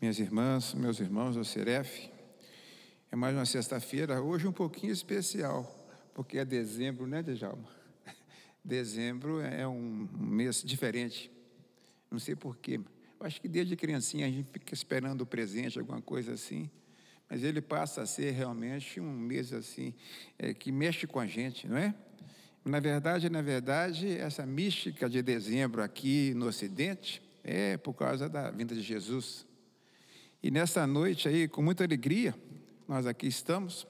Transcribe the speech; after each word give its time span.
minhas 0.00 0.20
irmãs, 0.20 0.74
meus 0.74 1.00
irmãos 1.00 1.34
do 1.34 1.44
Seref. 1.44 2.08
É 3.10 3.16
mais 3.16 3.34
uma 3.34 3.44
sexta-feira, 3.44 4.22
hoje 4.22 4.46
um 4.46 4.52
pouquinho 4.52 4.92
especial, 4.92 5.66
porque 6.14 6.38
é 6.38 6.44
dezembro, 6.44 7.04
né, 7.04 7.20
Djalma? 7.20 7.68
Dezembro 8.64 9.40
é 9.40 9.66
um 9.66 10.08
mês 10.16 10.62
diferente. 10.62 11.32
Não 12.08 12.20
sei 12.20 12.36
porquê. 12.36 12.80
Acho 13.18 13.40
que 13.40 13.48
desde 13.48 13.74
criancinha 13.74 14.26
a 14.26 14.30
gente 14.30 14.48
fica 14.52 14.72
esperando 14.72 15.22
o 15.22 15.26
presente, 15.26 15.80
alguma 15.80 16.00
coisa 16.00 16.34
assim. 16.34 16.70
Mas 17.28 17.42
ele 17.42 17.60
passa 17.60 18.02
a 18.02 18.06
ser 18.06 18.30
realmente 18.30 19.00
um 19.00 19.12
mês 19.12 19.52
assim, 19.52 19.92
é, 20.38 20.54
que 20.54 20.70
mexe 20.70 21.08
com 21.08 21.18
a 21.18 21.26
gente, 21.26 21.66
não 21.66 21.76
é? 21.76 21.92
Na 22.64 22.78
verdade, 22.78 23.28
na 23.28 23.42
verdade, 23.42 24.16
essa 24.16 24.46
mística 24.46 25.10
de 25.10 25.22
dezembro 25.22 25.82
aqui 25.82 26.32
no 26.34 26.46
Ocidente 26.46 27.20
é 27.42 27.76
por 27.76 27.94
causa 27.94 28.28
da 28.28 28.48
vinda 28.50 28.76
de 28.76 28.82
Jesus. 28.82 29.47
E 30.40 30.52
nessa 30.52 30.86
noite 30.86 31.26
aí, 31.28 31.48
com 31.48 31.60
muita 31.60 31.82
alegria, 31.82 32.32
nós 32.86 33.06
aqui 33.06 33.26
estamos, 33.26 33.88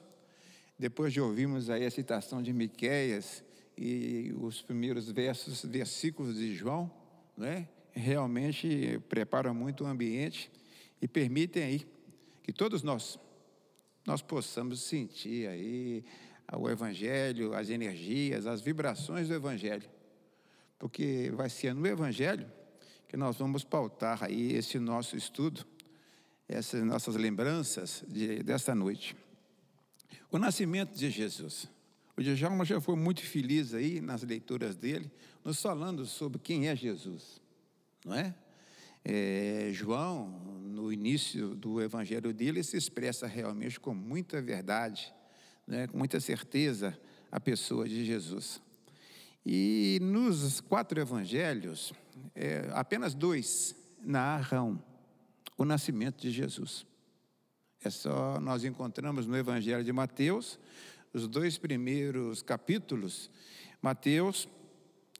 depois 0.79 1.13
de 1.13 1.21
ouvirmos 1.21 1.69
aí 1.69 1.85
a 1.85 1.91
citação 1.91 2.41
de 2.41 2.51
Miqueias 2.51 3.43
e 3.77 4.33
os 4.41 4.59
primeiros 4.59 5.11
versos, 5.11 5.63
versículos 5.63 6.35
de 6.37 6.55
João, 6.55 6.91
não 7.37 7.45
é? 7.45 7.69
realmente 7.91 8.99
preparam 9.07 9.53
muito 9.53 9.83
o 9.83 9.87
ambiente 9.87 10.51
e 10.99 11.07
permitem 11.07 11.63
aí 11.63 11.87
que 12.41 12.51
todos 12.51 12.81
nós, 12.81 13.19
nós 14.05 14.23
possamos 14.23 14.81
sentir 14.81 15.47
aí 15.47 16.03
o 16.57 16.67
Evangelho, 16.67 17.53
as 17.53 17.69
energias, 17.69 18.47
as 18.47 18.59
vibrações 18.59 19.27
do 19.27 19.35
Evangelho. 19.35 19.87
Porque 20.79 21.31
vai 21.35 21.47
ser 21.47 21.75
no 21.75 21.85
Evangelho 21.85 22.51
que 23.07 23.15
nós 23.15 23.37
vamos 23.37 23.63
pautar 23.63 24.23
aí 24.23 24.53
esse 24.53 24.79
nosso 24.79 25.15
estudo 25.15 25.63
essas 26.49 26.83
nossas 26.83 27.15
lembranças 27.15 28.03
de, 28.07 28.41
desta 28.41 28.73
noite. 28.73 29.15
O 30.31 30.39
nascimento 30.39 30.97
de 30.97 31.09
Jesus. 31.11 31.69
O 32.17 32.23
Djalma 32.23 32.65
já 32.65 32.81
foi 32.81 32.95
muito 32.95 33.21
feliz 33.21 33.73
aí 33.73 34.01
nas 34.01 34.23
leituras 34.23 34.75
dele, 34.75 35.09
nos 35.45 35.61
falando 35.61 36.05
sobre 36.05 36.39
quem 36.39 36.67
é 36.67 36.75
Jesus, 36.75 37.39
não 38.03 38.15
é? 38.15 38.35
é? 39.05 39.69
João, 39.71 40.27
no 40.63 40.91
início 40.91 41.55
do 41.55 41.79
evangelho 41.79 42.33
dele, 42.33 42.63
se 42.63 42.75
expressa 42.75 43.27
realmente 43.27 43.79
com 43.79 43.93
muita 43.93 44.41
verdade, 44.41 45.13
né, 45.65 45.87
com 45.87 45.97
muita 45.97 46.19
certeza, 46.19 46.99
a 47.31 47.39
pessoa 47.39 47.87
de 47.87 48.03
Jesus. 48.03 48.61
E 49.45 49.99
nos 50.01 50.59
quatro 50.59 50.99
evangelhos, 50.99 51.93
é, 52.35 52.69
apenas 52.73 53.13
dois 53.13 53.75
narram 54.01 54.83
o 55.59 55.65
nascimento 55.65 56.21
de 56.21 56.31
Jesus. 56.31 56.85
É 57.83 57.89
só 57.89 58.39
nós 58.39 58.63
encontramos 58.63 59.27
no 59.27 59.35
Evangelho 59.35 59.83
de 59.83 59.91
Mateus, 59.91 60.57
os 61.13 61.27
dois 61.27 61.57
primeiros 61.57 62.41
capítulos, 62.41 63.29
Mateus, 63.81 64.47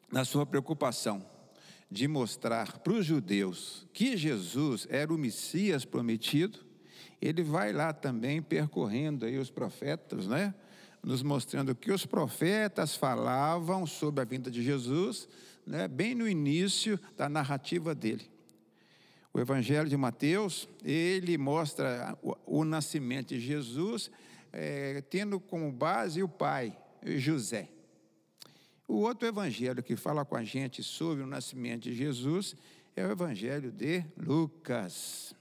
na 0.09 0.23
sua 0.23 0.45
preocupação 0.45 1.25
de 1.91 2.07
mostrar 2.07 2.79
para 2.79 2.93
os 2.93 3.05
judeus 3.05 3.85
que 3.91 4.15
Jesus 4.15 4.87
era 4.89 5.13
o 5.13 5.17
Messias 5.17 5.83
prometido, 5.83 6.59
ele 7.21 7.43
vai 7.43 7.73
lá 7.73 7.91
também 7.91 8.41
percorrendo 8.41 9.25
aí 9.25 9.37
os 9.37 9.51
profetas, 9.51 10.25
né? 10.25 10.55
Nos 11.03 11.21
mostrando 11.21 11.75
que 11.75 11.91
os 11.91 12.05
profetas 12.05 12.95
falavam 12.95 13.85
sobre 13.85 14.21
a 14.21 14.25
vinda 14.25 14.49
de 14.49 14.63
Jesus, 14.63 15.27
né? 15.67 15.85
Bem 15.85 16.15
no 16.15 16.29
início 16.29 16.97
da 17.17 17.27
narrativa 17.27 17.93
dele. 17.93 18.38
O 19.33 19.39
Evangelho 19.39 19.87
de 19.87 19.95
Mateus, 19.95 20.67
ele 20.83 21.37
mostra 21.37 22.17
o, 22.21 22.35
o 22.45 22.65
nascimento 22.65 23.29
de 23.29 23.39
Jesus, 23.39 24.09
é, 24.51 25.01
tendo 25.01 25.39
como 25.39 25.71
base 25.71 26.23
o 26.23 26.27
pai, 26.27 26.75
José. 27.03 27.69
O 28.87 28.95
outro 28.95 29.27
evangelho 29.27 29.83
que 29.83 29.95
fala 29.95 30.25
com 30.25 30.35
a 30.35 30.43
gente 30.43 30.81
sobre 30.81 31.23
o 31.23 31.27
nascimento 31.27 31.83
de 31.83 31.93
Jesus 31.93 32.55
é 32.95 33.05
o 33.05 33.11
evangelho 33.11 33.71
de 33.71 34.03
Lucas. 34.17 35.35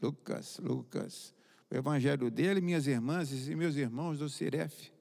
Lucas, 0.00 0.58
Lucas. 0.58 1.34
O 1.70 1.74
evangelho 1.74 2.30
dele, 2.30 2.60
minhas 2.60 2.86
irmãs 2.86 3.48
e 3.48 3.54
meus 3.54 3.76
irmãos 3.76 4.18
do 4.18 4.28
Ciref, 4.28 4.92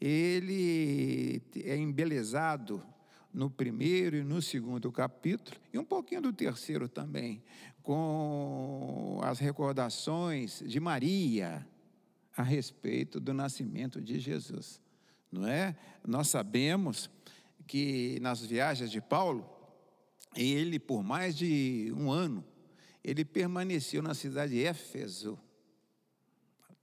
ele 0.00 1.42
é 1.64 1.76
embelezado 1.76 2.80
no 3.34 3.50
primeiro 3.50 4.16
e 4.16 4.22
no 4.22 4.40
segundo 4.40 4.92
capítulo, 4.92 5.56
e 5.72 5.78
um 5.78 5.84
pouquinho 5.84 6.20
do 6.20 6.32
terceiro 6.32 6.88
também, 6.88 7.42
com 7.82 9.18
as 9.22 9.38
recordações 9.38 10.62
de 10.66 10.78
Maria 10.78 11.66
a 12.36 12.42
respeito 12.42 13.20
do 13.20 13.34
nascimento 13.34 14.00
de 14.00 14.18
Jesus. 14.18 14.80
Não 15.30 15.46
é? 15.46 15.76
Nós 16.06 16.28
sabemos 16.28 17.10
que 17.66 18.18
nas 18.20 18.44
viagens 18.44 18.90
de 18.90 19.00
Paulo, 19.00 19.48
ele 20.34 20.78
por 20.78 21.02
mais 21.02 21.36
de 21.36 21.92
um 21.96 22.10
ano, 22.10 22.44
ele 23.02 23.24
permaneceu 23.24 24.02
na 24.02 24.14
cidade 24.14 24.52
de 24.52 24.64
Éfeso, 24.64 25.38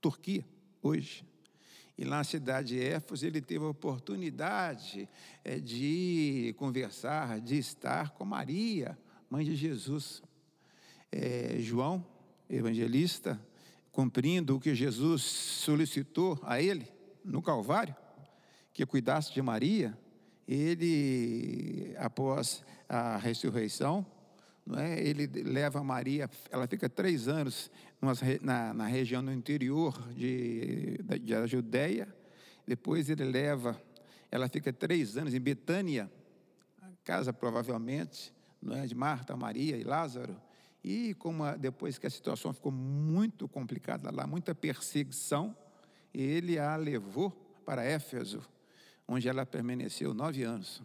Turquia, 0.01 0.45
hoje. 0.81 1.25
E 1.97 2.03
lá 2.05 2.17
na 2.17 2.23
cidade 2.23 2.69
de 2.69 2.81
Éfeso, 2.81 3.25
ele 3.25 3.41
teve 3.41 3.65
a 3.65 3.69
oportunidade 3.69 5.07
é, 5.43 5.59
de 5.59 6.55
conversar, 6.57 7.41
de 7.41 7.57
estar 7.57 8.11
com 8.11 8.23
Maria, 8.23 8.97
mãe 9.29 9.43
de 9.43 9.55
Jesus. 9.55 10.23
É, 11.11 11.57
João, 11.59 12.05
evangelista, 12.49 13.39
cumprindo 13.91 14.55
o 14.55 14.59
que 14.59 14.73
Jesus 14.73 15.23
solicitou 15.23 16.39
a 16.43 16.61
ele 16.61 16.87
no 17.23 17.41
Calvário, 17.41 17.95
que 18.73 18.85
cuidasse 18.85 19.33
de 19.33 19.41
Maria, 19.41 19.97
ele, 20.47 21.93
após 21.97 22.63
a 22.87 23.17
ressurreição, 23.17 24.05
não 24.65 24.79
é? 24.79 24.99
ele 24.99 25.27
leva 25.43 25.83
Maria, 25.83 26.29
ela 26.49 26.67
fica 26.67 26.87
três 26.87 27.27
anos 27.27 27.71
na, 28.41 28.73
na 28.73 28.87
região 28.87 29.21
no 29.21 29.33
interior 29.33 29.99
de, 30.13 30.99
da, 31.03 31.45
Judéia, 31.45 32.07
depois 32.65 33.09
ele 33.09 33.23
leva, 33.23 33.79
ela 34.31 34.47
fica 34.47 34.71
três 34.71 35.17
anos 35.17 35.33
em 35.33 35.39
Betânia, 35.39 36.09
casa 37.03 37.33
provavelmente, 37.33 38.33
não 38.61 38.75
é, 38.75 38.85
de 38.85 38.93
Marta, 38.93 39.35
Maria 39.35 39.75
e 39.75 39.83
Lázaro, 39.83 40.39
e 40.83 41.13
como 41.15 41.43
a, 41.43 41.55
depois 41.55 41.97
que 41.97 42.07
a 42.07 42.09
situação 42.09 42.53
ficou 42.53 42.71
muito 42.71 43.47
complicada 43.47 44.09
lá, 44.11 44.25
muita 44.25 44.55
perseguição, 44.55 45.55
ele 46.13 46.57
a 46.57 46.75
levou 46.75 47.31
para 47.65 47.83
Éfeso, 47.83 48.41
onde 49.07 49.27
ela 49.27 49.45
permaneceu 49.45 50.13
nove 50.13 50.43
anos. 50.43 50.81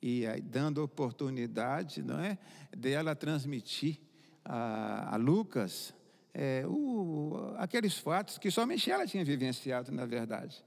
E 0.00 0.26
aí, 0.26 0.40
dando 0.40 0.82
oportunidade 0.82 2.02
não 2.02 2.20
é, 2.20 2.38
dela 2.76 3.16
transmitir 3.16 3.98
a, 4.44 5.14
a 5.14 5.16
Lucas 5.16 5.92
é, 6.32 6.64
o, 6.66 7.54
aqueles 7.56 7.98
fatos 7.98 8.38
que 8.38 8.50
somente 8.50 8.88
ela 8.90 9.06
tinha 9.06 9.24
vivenciado, 9.24 9.90
na 9.90 10.06
verdade. 10.06 10.64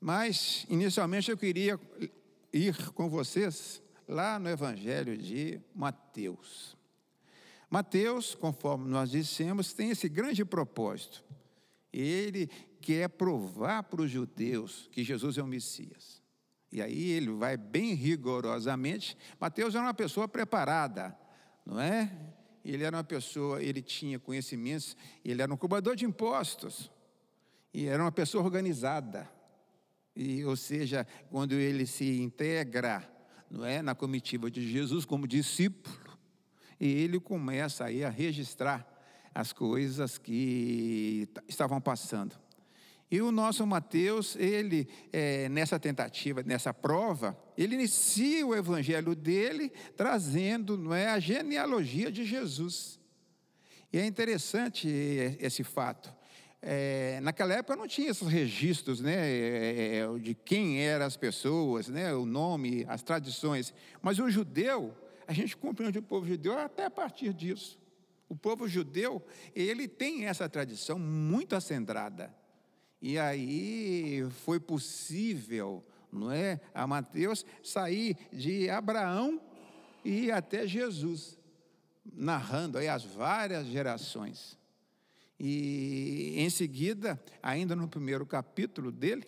Mas, 0.00 0.64
inicialmente, 0.68 1.28
eu 1.30 1.36
queria 1.36 1.80
ir 2.52 2.92
com 2.92 3.08
vocês 3.08 3.82
lá 4.06 4.38
no 4.38 4.48
Evangelho 4.48 5.16
de 5.16 5.60
Mateus. 5.74 6.75
Mateus, 7.70 8.34
conforme 8.34 8.88
nós 8.88 9.10
dissemos, 9.10 9.72
tem 9.72 9.90
esse 9.90 10.08
grande 10.08 10.44
propósito. 10.44 11.24
Ele 11.92 12.48
quer 12.80 13.08
provar 13.08 13.82
para 13.84 14.02
os 14.02 14.10
judeus 14.10 14.88
que 14.92 15.02
Jesus 15.02 15.38
é 15.38 15.42
o 15.42 15.46
Messias. 15.46 16.22
E 16.70 16.80
aí 16.82 17.10
ele 17.10 17.30
vai 17.30 17.56
bem 17.56 17.94
rigorosamente. 17.94 19.16
Mateus 19.40 19.74
era 19.74 19.84
uma 19.84 19.94
pessoa 19.94 20.28
preparada, 20.28 21.16
não 21.64 21.80
é? 21.80 22.34
ele 22.72 22.84
era 22.84 22.96
uma 22.96 23.04
pessoa, 23.04 23.62
ele 23.62 23.80
tinha 23.80 24.18
conhecimentos, 24.18 24.96
ele 25.24 25.40
era 25.40 25.52
um 25.52 25.56
cobrador 25.56 25.94
de 25.94 26.04
impostos, 26.04 26.90
e 27.72 27.86
era 27.86 28.02
uma 28.02 28.12
pessoa 28.12 28.42
organizada. 28.42 29.30
E, 30.14 30.44
ou 30.44 30.56
seja, 30.56 31.06
quando 31.30 31.52
ele 31.52 31.86
se 31.86 32.20
integra 32.20 33.08
não 33.50 33.64
é, 33.64 33.82
na 33.82 33.94
comitiva 33.94 34.50
de 34.50 34.68
Jesus 34.68 35.04
como 35.04 35.28
discípulo, 35.28 35.94
e 36.80 36.86
ele 36.86 37.18
começa 37.20 37.84
aí 37.84 38.04
a 38.04 38.10
registrar 38.10 38.86
as 39.34 39.52
coisas 39.52 40.18
que 40.18 41.28
estavam 41.48 41.80
passando. 41.80 42.36
E 43.10 43.20
o 43.20 43.30
nosso 43.30 43.64
Mateus, 43.66 44.34
ele, 44.36 44.88
é, 45.12 45.48
nessa 45.48 45.78
tentativa, 45.78 46.42
nessa 46.42 46.74
prova, 46.74 47.38
ele 47.56 47.74
inicia 47.74 48.44
o 48.44 48.54
evangelho 48.54 49.14
dele 49.14 49.70
trazendo 49.96 50.76
não 50.76 50.92
é, 50.92 51.08
a 51.08 51.20
genealogia 51.20 52.10
de 52.10 52.24
Jesus. 52.24 52.98
E 53.92 53.98
é 53.98 54.04
interessante 54.04 54.88
esse 55.38 55.62
fato. 55.62 56.12
É, 56.60 57.20
naquela 57.20 57.54
época 57.54 57.76
não 57.76 57.86
tinha 57.86 58.10
esses 58.10 58.26
registros 58.26 59.00
né, 59.00 59.14
é, 59.14 59.98
é, 59.98 60.18
de 60.18 60.34
quem 60.34 60.80
eram 60.80 61.06
as 61.06 61.16
pessoas, 61.16 61.86
né, 61.86 62.12
o 62.12 62.26
nome, 62.26 62.84
as 62.88 63.02
tradições. 63.02 63.72
Mas 64.02 64.18
o 64.18 64.28
judeu, 64.28 64.92
a 65.26 65.32
gente 65.32 65.56
compreende 65.56 65.98
o 65.98 66.02
povo 66.02 66.26
judeu 66.26 66.58
até 66.58 66.84
a 66.84 66.90
partir 66.90 67.32
disso. 67.32 67.78
O 68.28 68.34
povo 68.34 68.66
judeu, 68.66 69.24
ele 69.54 69.86
tem 69.86 70.26
essa 70.26 70.48
tradição 70.48 70.98
muito 70.98 71.54
acendrada. 71.54 72.34
E 73.00 73.18
aí 73.18 74.26
foi 74.44 74.58
possível, 74.58 75.84
não 76.12 76.30
é, 76.32 76.60
a 76.74 76.86
Mateus 76.86 77.44
sair 77.62 78.16
de 78.32 78.68
Abraão 78.68 79.40
e 80.04 80.30
até 80.30 80.66
Jesus, 80.66 81.38
narrando 82.12 82.78
aí 82.78 82.88
as 82.88 83.04
várias 83.04 83.66
gerações. 83.66 84.58
E 85.38 86.34
em 86.36 86.48
seguida, 86.48 87.22
ainda 87.42 87.76
no 87.76 87.86
primeiro 87.86 88.24
capítulo 88.24 88.90
dele, 88.90 89.26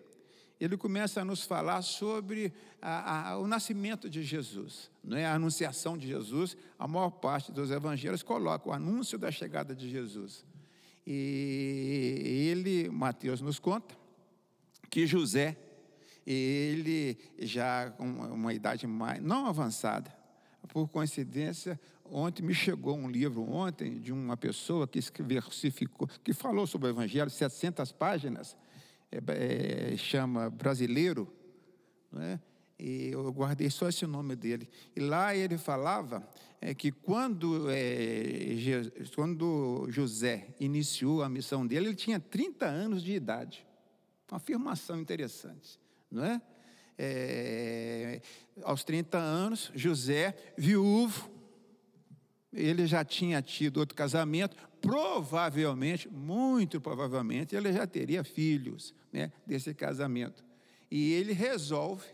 ele 0.61 0.77
começa 0.77 1.21
a 1.21 1.25
nos 1.25 1.45
falar 1.45 1.83
sobre 1.83 2.53
a, 2.83 3.31
a, 3.31 3.39
o 3.39 3.47
nascimento 3.47 4.11
de 4.11 4.23
Jesus, 4.23 4.91
não 5.05 5.17
é? 5.17 5.25
a 5.25 5.35
anunciação 5.35 5.97
de 5.97 6.07
Jesus. 6.07 6.57
A 6.79 6.89
maior 6.89 7.11
parte 7.11 7.53
dos 7.53 7.71
evangelhos 7.71 8.23
coloca 8.23 8.69
o 8.69 8.73
anúncio 8.73 9.19
da 9.19 9.31
chegada 9.31 9.75
de 9.75 9.89
Jesus. 9.89 10.45
E 11.07 12.49
ele, 12.51 12.89
Mateus 12.91 13.41
nos 13.41 13.59
conta, 13.59 13.97
que 14.91 15.07
José, 15.07 15.57
ele 16.27 17.17
já 17.39 17.91
com 17.91 18.05
uma 18.05 18.53
idade 18.53 18.87
mais, 18.87 19.23
não 19.23 19.47
avançada, 19.47 20.15
por 20.69 20.89
coincidência, 20.89 21.81
ontem 22.05 22.43
me 22.43 22.53
chegou 22.53 22.97
um 22.97 23.09
livro 23.09 23.43
ontem 23.43 23.99
de 23.99 24.13
uma 24.13 24.37
pessoa 24.37 24.87
que 24.87 25.01
versificou, 25.23 26.09
que 26.23 26.33
falou 26.33 26.67
sobre 26.67 26.89
o 26.89 26.91
Evangelho, 26.91 27.31
700 27.31 27.93
páginas, 27.93 28.57
é, 29.11 29.93
é, 29.93 29.97
chama 29.97 30.51
Brasileiro, 30.51 31.33
não 32.13 32.23
é? 32.23 32.41
e 32.79 33.11
eu 33.11 33.33
guardei 33.33 33.69
só 33.71 33.89
esse 33.89 34.07
nome 34.07 34.37
dele. 34.37 34.69
E 34.95 35.01
lá 35.01 35.35
ele 35.35 35.59
falava 35.59 36.27
é, 36.61 36.73
que 36.75 36.93
quando, 36.93 37.69
é, 37.71 38.55
quando 39.15 39.87
José 39.91 40.49
iniciou 40.61 41.23
a 41.23 41.29
missão 41.29 41.67
dele, 41.67 41.89
ele 41.89 41.97
tinha 41.97 42.21
30 42.21 42.67
anos 42.67 43.03
de 43.03 43.13
idade. 43.13 43.67
Uma 44.31 44.37
afirmação 44.37 45.01
interessante, 45.01 45.81
não 46.11 46.25
é? 46.25 46.41
é 46.99 48.21
aos 48.63 48.85
30 48.85 49.17
anos, 49.17 49.73
José, 49.75 50.37
viúvo, 50.57 51.31
ele 52.53 52.87
já 52.87 53.05
tinha 53.05 53.43
tido 53.43 53.79
outro 53.79 53.95
casamento, 53.95 54.57
provavelmente, 54.81 56.09
muito 56.09 56.81
provavelmente, 56.81 57.55
ele 57.55 57.73
já 57.73 57.87
teria 57.87 58.25
filhos 58.25 58.95
né, 59.13 59.33
desse 59.47 59.75
casamento. 59.75 60.45
E 60.91 61.13
ele 61.13 61.33
resolve, 61.33 62.07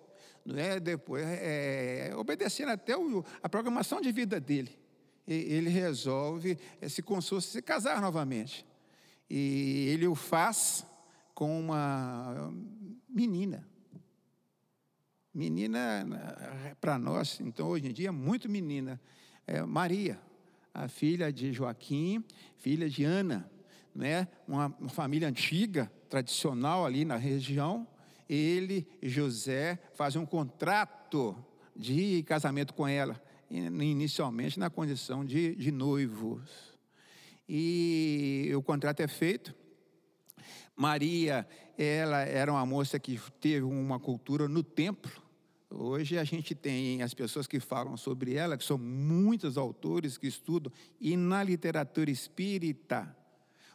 não 0.44 0.58
é, 0.58 0.81
depois, 0.81 1.25
é, 1.25 2.12
obedecendo 2.16 2.70
até 2.70 2.96
o, 2.96 3.25
a 3.42 3.48
programação 3.48 4.00
de 4.00 4.10
vida 4.10 4.40
dele, 4.40 4.76
ele 5.26 5.70
resolve 5.70 6.58
é, 6.80 6.88
se 6.88 7.02
se 7.40 7.62
casar 7.62 8.00
novamente. 8.00 8.66
E 9.30 9.88
ele 9.88 10.06
o 10.06 10.14
faz 10.14 10.84
com 11.34 11.58
uma 11.60 12.52
menina. 13.08 13.66
Menina, 15.32 16.06
para 16.80 16.98
nós, 16.98 17.40
então, 17.40 17.69
hoje 17.69 17.88
em 17.88 17.92
dia, 17.92 18.12
muito 18.12 18.48
menina. 18.48 19.00
É 19.46 19.62
Maria, 19.62 20.19
a 20.73 20.88
filha 20.88 21.32
de 21.32 21.52
Joaquim, 21.52 22.25
filha 22.56 22.88
de 22.88 23.05
Ana, 23.05 23.50
né? 23.94 24.26
uma, 24.49 24.67
uma 24.81 24.88
família 24.88 25.29
antiga, 25.29 25.91
tradicional 26.08 26.85
ali 26.85 27.05
na 27.05 27.17
região. 27.17 27.87
Ele, 28.29 28.87
José, 29.02 29.79
fazem 29.94 30.20
um 30.20 30.26
contrato 30.26 31.37
de 31.76 32.23
casamento 32.23 32.73
com 32.73 32.87
ela, 32.87 33.23
inicialmente 33.50 34.58
na 34.58 34.70
condição 34.70 35.25
de, 35.25 35.55
de 35.55 35.70
noivos. 35.70 36.75
E 37.49 38.50
o 38.56 38.62
contrato 38.62 39.00
é 39.00 39.08
feito, 39.08 39.55
Maria, 40.76 41.47
ela 41.79 42.23
era 42.23 42.50
uma 42.50 42.64
moça 42.64 42.99
que 42.99 43.20
teve 43.40 43.62
uma 43.62 44.00
cultura 44.00 44.49
no 44.49 44.62
templo. 44.62 45.24
Hoje 45.70 46.19
a 46.19 46.25
gente 46.25 46.55
tem 46.55 47.02
as 47.02 47.14
pessoas 47.14 47.46
que 47.46 47.58
falam 47.58 47.96
sobre 47.96 48.34
ela, 48.34 48.56
que 48.56 48.64
são 48.64 48.78
muitos 48.78 49.56
autores 49.56 50.16
que 50.16 50.26
estudam, 50.26 50.72
e 51.00 51.16
na 51.16 51.43
literatura 51.43 52.11
espírita, 52.11 53.16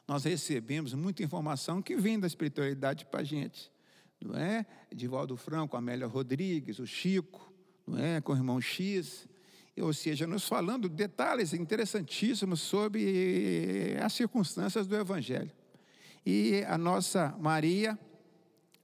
nós 0.07 0.24
recebemos 0.24 0.94
muita 0.94 1.24
informação 1.24 1.81
que 1.81 1.95
vem 1.95 2.19
da 2.19 2.25
espiritualidade 2.25 3.06
para 3.06 3.19
a 3.19 3.24
gente. 3.24 3.71
Não 4.19 4.36
é? 4.36 4.65
Divaldo 4.94 5.38
Franco, 5.38 5.77
Amélia 5.77 6.07
Rodrigues, 6.07 6.80
o 6.80 6.88
Chico, 6.88 7.53
não 7.86 7.97
é? 7.97 8.19
com 8.19 8.33
o 8.33 8.36
irmão 8.36 8.59
X, 8.59 9.27
ou 9.80 9.94
seja, 9.94 10.27
nos 10.27 10.47
falando 10.47 10.89
detalhes 10.89 11.53
interessantíssimos 11.53 12.59
sobre 12.59 13.95
as 14.01 14.13
circunstâncias 14.13 14.88
do 14.88 14.95
Evangelho. 14.95 15.51
E 16.25 16.63
a 16.68 16.77
nossa 16.77 17.36
Maria, 17.39 17.97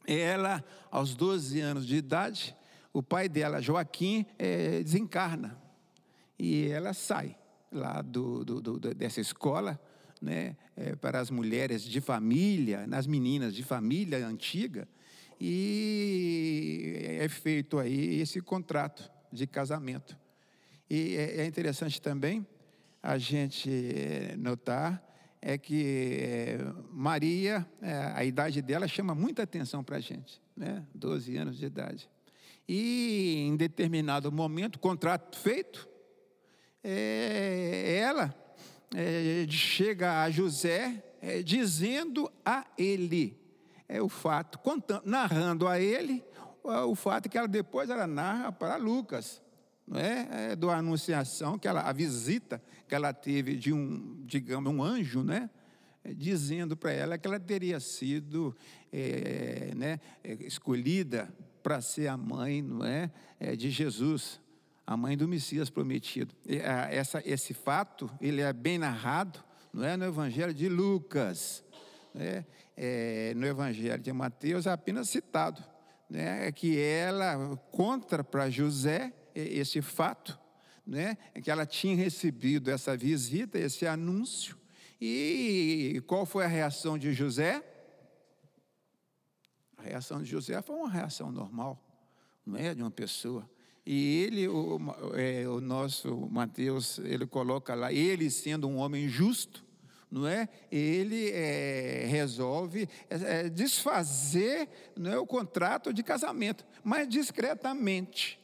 ela, 0.07 0.63
aos 0.89 1.13
12 1.15 1.59
anos 1.59 1.85
de 1.85 1.95
idade, 1.95 2.55
o 2.95 3.03
pai 3.03 3.27
dela, 3.27 3.61
Joaquim, 3.61 4.25
é, 4.39 4.81
desencarna. 4.81 5.61
E 6.39 6.69
ela 6.69 6.93
sai 6.93 7.37
lá 7.69 8.01
do, 8.01 8.45
do, 8.45 8.61
do 8.61 8.95
dessa 8.95 9.19
escola 9.19 9.77
né, 10.21 10.55
é, 10.77 10.95
para 10.95 11.19
as 11.19 11.29
mulheres 11.29 11.81
de 11.83 11.99
família, 11.99 12.87
nas 12.87 13.05
meninas 13.05 13.53
de 13.53 13.63
família 13.63 14.25
antiga, 14.25 14.87
e 15.37 17.17
é 17.19 17.27
feito 17.27 17.77
aí 17.79 18.21
esse 18.21 18.39
contrato 18.39 19.11
de 19.29 19.45
casamento. 19.45 20.17
E 20.89 21.17
é, 21.17 21.41
é 21.41 21.45
interessante 21.45 22.01
também 22.01 22.47
a 23.03 23.17
gente 23.17 23.69
é, 23.69 24.37
notar 24.37 25.03
é 25.41 25.57
que 25.57 26.17
é, 26.21 26.57
Maria, 26.91 27.67
a 28.15 28.23
idade 28.23 28.61
dela 28.61 28.87
chama 28.87 29.13
muita 29.13 29.43
atenção 29.43 29.83
para 29.83 29.97
a 29.97 29.99
gente, 29.99 30.41
né? 30.55 30.83
12 30.95 31.37
anos 31.37 31.57
de 31.57 31.65
idade. 31.65 32.09
E 32.67 33.45
em 33.47 33.55
determinado 33.55 34.31
momento, 34.31 34.79
contrato 34.79 35.37
feito, 35.37 35.87
é, 36.83 37.97
ela 37.99 38.33
é, 38.93 39.45
chega 39.49 40.23
a 40.23 40.29
José 40.29 41.03
é, 41.21 41.41
dizendo 41.41 42.31
a 42.45 42.65
ele 42.77 43.39
é 43.87 44.01
o 44.01 44.09
fato, 44.09 44.57
contando, 44.59 45.03
narrando 45.05 45.67
a 45.67 45.79
ele 45.79 46.23
o 46.63 46.95
fato 46.95 47.29
que 47.29 47.37
ela 47.37 47.47
depois 47.47 47.89
ela 47.89 48.07
narra 48.07 48.51
para 48.51 48.75
Lucas 48.75 49.41
não 49.87 49.99
é? 49.99 50.51
é 50.51 50.55
do 50.55 50.69
anunciação 50.69 51.59
que 51.59 51.67
ela, 51.67 51.81
a 51.81 51.93
visita 51.93 52.61
que 52.87 52.95
ela 52.95 53.13
teve 53.13 53.55
de 53.55 53.71
um, 53.71 54.23
digamos, 54.25 54.73
um 54.73 54.81
anjo, 54.81 55.23
né? 55.23 55.49
É, 56.03 56.13
dizendo 56.13 56.77
para 56.77 56.91
ela 56.91 57.17
que 57.17 57.27
ela 57.27 57.39
teria 57.39 57.79
sido 57.79 58.55
é, 58.91 59.73
né, 59.75 59.99
é, 60.23 60.33
escolhida 60.45 61.33
para 61.65 61.81
ser 61.81 62.05
a 62.05 62.15
mãe, 62.15 62.61
não 62.61 62.85
é, 62.85 63.09
é, 63.39 63.55
de 63.55 63.71
Jesus, 63.71 64.39
a 64.85 64.95
mãe 64.95 65.17
do 65.17 65.27
Messias 65.27 65.67
prometido. 65.67 66.31
E, 66.45 66.59
a, 66.59 66.93
essa, 66.93 67.23
esse 67.25 67.55
fato 67.55 68.07
ele 68.21 68.39
é 68.39 68.53
bem 68.53 68.77
narrado, 68.77 69.43
não 69.73 69.83
é, 69.83 69.97
no 69.97 70.05
Evangelho 70.05 70.53
de 70.53 70.69
Lucas, 70.69 71.63
né? 72.13 72.45
É, 72.77 73.33
no 73.35 73.47
Evangelho 73.47 73.99
de 73.99 74.13
Mateus 74.13 74.67
é 74.67 74.71
apenas 74.71 75.09
citado, 75.09 75.63
né? 76.07 76.51
Que 76.51 76.79
ela 76.79 77.57
conta 77.71 78.23
para 78.23 78.47
José 78.47 79.11
esse 79.33 79.81
fato, 79.81 80.39
né, 80.85 81.17
que 81.43 81.49
ela 81.49 81.65
tinha 81.65 81.95
recebido 81.95 82.69
essa 82.69 82.95
visita, 82.95 83.57
esse 83.57 83.87
anúncio, 83.87 84.55
e 85.01 85.99
qual 86.05 86.27
foi 86.27 86.45
a 86.45 86.47
reação 86.47 86.95
de 86.95 87.11
José? 87.11 87.63
Reação 89.85 90.21
de 90.21 90.29
José 90.29 90.61
foi 90.61 90.75
uma 90.75 90.89
reação 90.89 91.31
normal, 91.31 91.79
não 92.45 92.57
é 92.57 92.73
de 92.73 92.81
uma 92.81 92.91
pessoa. 92.91 93.49
E 93.85 94.23
ele, 94.23 94.47
o, 94.47 94.79
é, 95.13 95.47
o 95.47 95.61
nosso 95.61 96.15
Mateus, 96.31 96.97
ele 96.99 97.27
coloca 97.27 97.75
lá, 97.75 97.93
ele 97.93 98.31
sendo 98.31 98.67
um 98.67 98.77
homem 98.77 99.07
justo, 99.07 99.63
não 100.09 100.27
é? 100.27 100.49
Ele 100.71 101.29
é, 101.31 102.05
resolve 102.07 102.89
é, 103.09 103.47
desfazer 103.49 104.67
não 104.95 105.11
é, 105.11 105.19
o 105.19 105.25
contrato 105.25 105.93
de 105.93 106.01
casamento, 106.01 106.65
mas 106.83 107.07
discretamente 107.07 108.39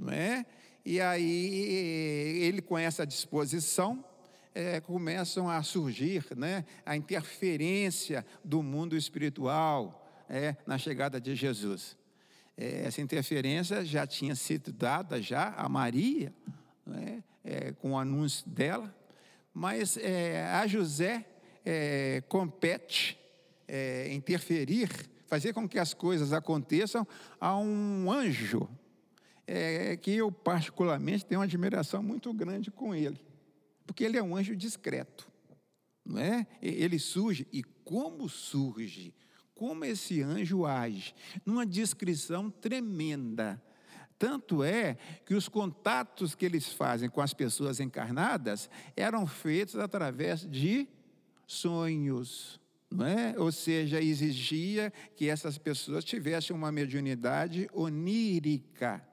não 0.00 0.12
é? 0.12 0.46
E 0.84 1.00
aí 1.00 2.42
ele 2.42 2.62
com 2.62 2.78
essa 2.78 3.06
disposição 3.06 4.02
é, 4.54 4.80
começam 4.80 5.48
a 5.48 5.62
surgir, 5.62 6.26
né, 6.36 6.64
a 6.84 6.96
interferência 6.96 8.26
do 8.42 8.62
mundo 8.62 8.96
espiritual 8.96 9.99
é, 10.30 10.56
na 10.64 10.78
chegada 10.78 11.20
de 11.20 11.34
Jesus. 11.34 11.96
É, 12.56 12.86
essa 12.86 13.00
interferência 13.00 13.84
já 13.84 14.06
tinha 14.06 14.34
sido 14.36 14.72
dada 14.72 15.20
já 15.20 15.52
a 15.56 15.68
Maria, 15.68 16.32
é? 16.94 17.22
é, 17.44 17.72
com 17.72 17.92
o 17.92 17.98
anúncio 17.98 18.48
dela, 18.48 18.94
mas 19.52 19.96
é, 19.96 20.46
a 20.46 20.66
José 20.66 21.26
é, 21.64 22.22
compete 22.28 23.18
interferir, 24.10 24.90
fazer 25.28 25.52
com 25.52 25.68
que 25.68 25.78
as 25.78 25.94
coisas 25.94 26.32
aconteçam 26.32 27.06
a 27.40 27.56
um 27.56 28.10
anjo 28.10 28.68
é, 29.46 29.96
que 29.96 30.10
eu 30.10 30.32
particularmente 30.32 31.24
tenho 31.24 31.38
uma 31.40 31.44
admiração 31.44 32.02
muito 32.02 32.32
grande 32.34 32.68
com 32.68 32.92
ele, 32.92 33.24
porque 33.86 34.02
ele 34.02 34.18
é 34.18 34.22
um 34.22 34.34
anjo 34.34 34.56
discreto, 34.56 35.30
não 36.04 36.18
é? 36.18 36.48
Ele 36.60 36.98
surge 36.98 37.46
e 37.52 37.62
como 37.62 38.28
surge? 38.28 39.14
Como 39.60 39.84
esse 39.84 40.22
anjo 40.22 40.64
age? 40.64 41.14
Numa 41.44 41.66
descrição 41.66 42.48
tremenda. 42.50 43.62
Tanto 44.18 44.64
é 44.64 44.96
que 45.26 45.34
os 45.34 45.50
contatos 45.50 46.34
que 46.34 46.46
eles 46.46 46.72
fazem 46.72 47.10
com 47.10 47.20
as 47.20 47.34
pessoas 47.34 47.78
encarnadas 47.78 48.70
eram 48.96 49.26
feitos 49.26 49.76
através 49.76 50.48
de 50.48 50.88
sonhos, 51.46 52.58
não 52.90 53.04
é? 53.04 53.34
Ou 53.36 53.52
seja, 53.52 54.00
exigia 54.00 54.90
que 55.14 55.28
essas 55.28 55.58
pessoas 55.58 56.06
tivessem 56.06 56.56
uma 56.56 56.72
mediunidade 56.72 57.68
onírica. 57.74 59.06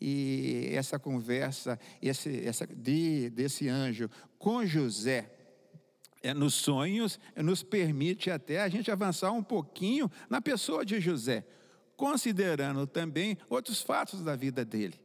E 0.00 0.70
essa 0.72 0.98
conversa 0.98 1.78
esse, 2.02 2.44
essa, 2.44 2.66
de, 2.66 3.30
desse 3.30 3.68
anjo 3.68 4.10
com 4.36 4.66
José 4.66 5.33
nos 6.32 6.54
sonhos 6.54 7.18
nos 7.36 7.62
permite 7.62 8.30
até 8.30 8.62
a 8.62 8.68
gente 8.68 8.90
avançar 8.90 9.32
um 9.32 9.42
pouquinho 9.42 10.10
na 10.30 10.40
pessoa 10.40 10.84
de 10.84 11.00
José, 11.00 11.44
considerando 11.96 12.86
também 12.86 13.36
outros 13.50 13.82
fatos 13.82 14.22
da 14.22 14.36
vida 14.36 14.64
dele. 14.64 14.98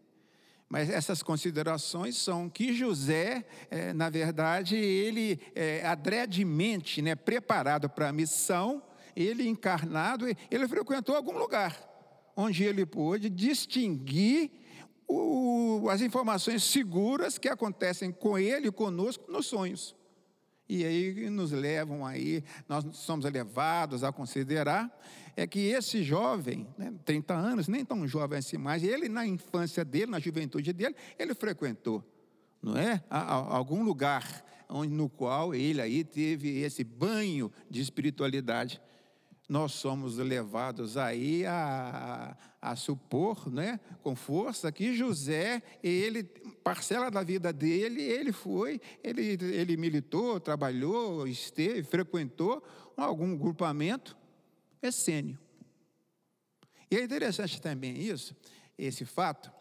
Mas 0.69 0.87
essas 0.87 1.23
considerações 1.23 2.15
são 2.15 2.47
que 2.47 2.73
José, 2.73 3.43
é, 3.71 3.91
na 3.91 4.09
verdade, 4.09 4.75
ele 4.75 5.41
é, 5.55 5.83
adredemente 5.85 7.01
né, 7.01 7.15
preparado 7.15 7.89
para 7.89 8.09
a 8.09 8.13
missão, 8.13 8.83
ele 9.15 9.47
encarnado, 9.47 10.25
ele 10.51 10.67
frequentou 10.67 11.15
algum 11.15 11.37
lugar 11.37 11.89
onde 12.39 12.63
ele 12.63 12.85
pôde 12.85 13.29
distinguir 13.29 14.49
o, 15.05 15.89
as 15.89 15.99
informações 15.99 16.63
seguras 16.63 17.37
que 17.37 17.49
acontecem 17.49 18.11
com 18.11 18.39
ele 18.39 18.71
conosco 18.71 19.29
nos 19.29 19.47
sonhos. 19.47 19.98
E 20.69 20.85
aí 20.85 21.29
nos 21.31 21.51
levam 21.51 22.05
aí, 22.05 22.43
nós 22.67 22.85
somos 22.93 23.25
levados 23.25 24.03
a 24.03 24.11
considerar 24.11 24.95
é 25.35 25.47
que 25.47 25.59
esse 25.59 26.03
jovem, 26.03 26.67
né, 26.77 26.93
30 27.05 27.33
anos, 27.33 27.67
nem 27.67 27.83
tão 27.83 28.05
jovem 28.05 28.37
assim 28.37 28.57
mais, 28.57 28.83
ele 28.83 29.07
na 29.09 29.25
infância 29.25 29.83
dele, 29.83 30.11
na 30.11 30.19
juventude 30.19 30.71
dele, 30.73 30.95
ele 31.17 31.33
frequentou, 31.33 32.03
não 32.61 32.77
é? 32.77 33.01
A, 33.09 33.19
a, 33.19 33.55
algum 33.55 33.83
lugar 33.83 34.45
onde, 34.69 34.93
no 34.93 35.09
qual 35.09 35.55
ele 35.55 35.81
aí 35.81 36.03
teve 36.03 36.59
esse 36.59 36.83
banho 36.83 37.51
de 37.69 37.81
espiritualidade. 37.81 38.79
Nós 39.47 39.71
somos 39.71 40.17
levados 40.17 40.97
aí 40.97 41.45
a, 41.45 42.37
a, 42.61 42.75
supor, 42.75 43.49
né, 43.49 43.79
com 44.03 44.15
força, 44.15 44.71
que 44.71 44.95
José, 44.95 45.61
ele, 45.81 46.23
parcela 46.63 47.09
da 47.09 47.23
vida 47.23 47.53
dele, 47.53 48.01
ele 48.01 48.31
foi, 48.31 48.81
ele, 49.03 49.37
ele 49.41 49.77
militou, 49.77 50.39
trabalhou, 50.39 51.27
esteve, 51.27 51.83
frequentou 51.83 52.63
algum 52.97 53.35
grupamento 53.37 54.17
essênio. 54.81 55.39
E 56.91 56.97
é 56.97 57.03
interessante 57.03 57.61
também 57.61 57.97
isso, 57.97 58.35
esse 58.77 59.05
fato, 59.05 59.51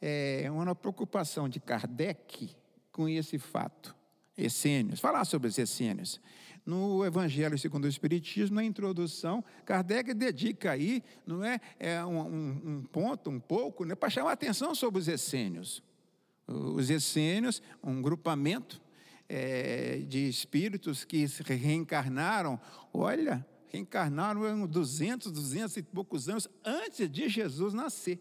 é 0.00 0.50
uma 0.50 0.74
preocupação 0.74 1.48
de 1.48 1.58
Kardec 1.58 2.54
com 2.92 3.08
esse 3.08 3.38
fato, 3.38 3.96
essênios, 4.36 5.00
falar 5.00 5.24
sobre 5.24 5.48
os 5.48 5.58
essênios. 5.58 6.20
No 6.64 7.04
Evangelho 7.04 7.58
segundo 7.58 7.84
o 7.84 7.88
Espiritismo, 7.88 8.56
na 8.56 8.64
introdução, 8.64 9.44
Kardec 9.66 10.14
dedica 10.14 10.70
aí, 10.70 11.02
não 11.26 11.44
é, 11.44 11.60
é 11.78 12.02
um, 12.04 12.20
um, 12.20 12.62
um 12.64 12.82
ponto, 12.84 13.28
um 13.28 13.38
pouco, 13.38 13.84
né, 13.84 13.94
para 13.94 14.08
chamar 14.08 14.32
atenção 14.32 14.74
sobre 14.74 14.98
os 14.98 15.06
essênios. 15.06 15.82
Os 16.46 16.88
essênios, 16.88 17.62
um 17.82 18.00
grupamento 18.00 18.80
é, 19.28 19.98
de 20.06 20.28
espíritos 20.28 21.04
que 21.04 21.28
se 21.28 21.42
reencarnaram, 21.42 22.58
olha, 22.92 23.46
reencarnaram 23.68 24.66
200, 24.66 25.32
200 25.32 25.76
e 25.76 25.82
poucos 25.82 26.28
anos 26.28 26.48
antes 26.64 27.10
de 27.10 27.28
Jesus 27.28 27.74
nascer. 27.74 28.20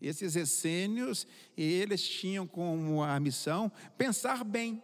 Esses 0.00 0.36
essênios, 0.36 1.26
eles 1.56 2.00
tinham 2.02 2.46
como 2.46 3.02
a 3.02 3.18
missão 3.18 3.70
pensar 3.96 4.44
bem, 4.44 4.82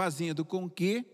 fazendo 0.00 0.46
com 0.46 0.66
que 0.66 1.04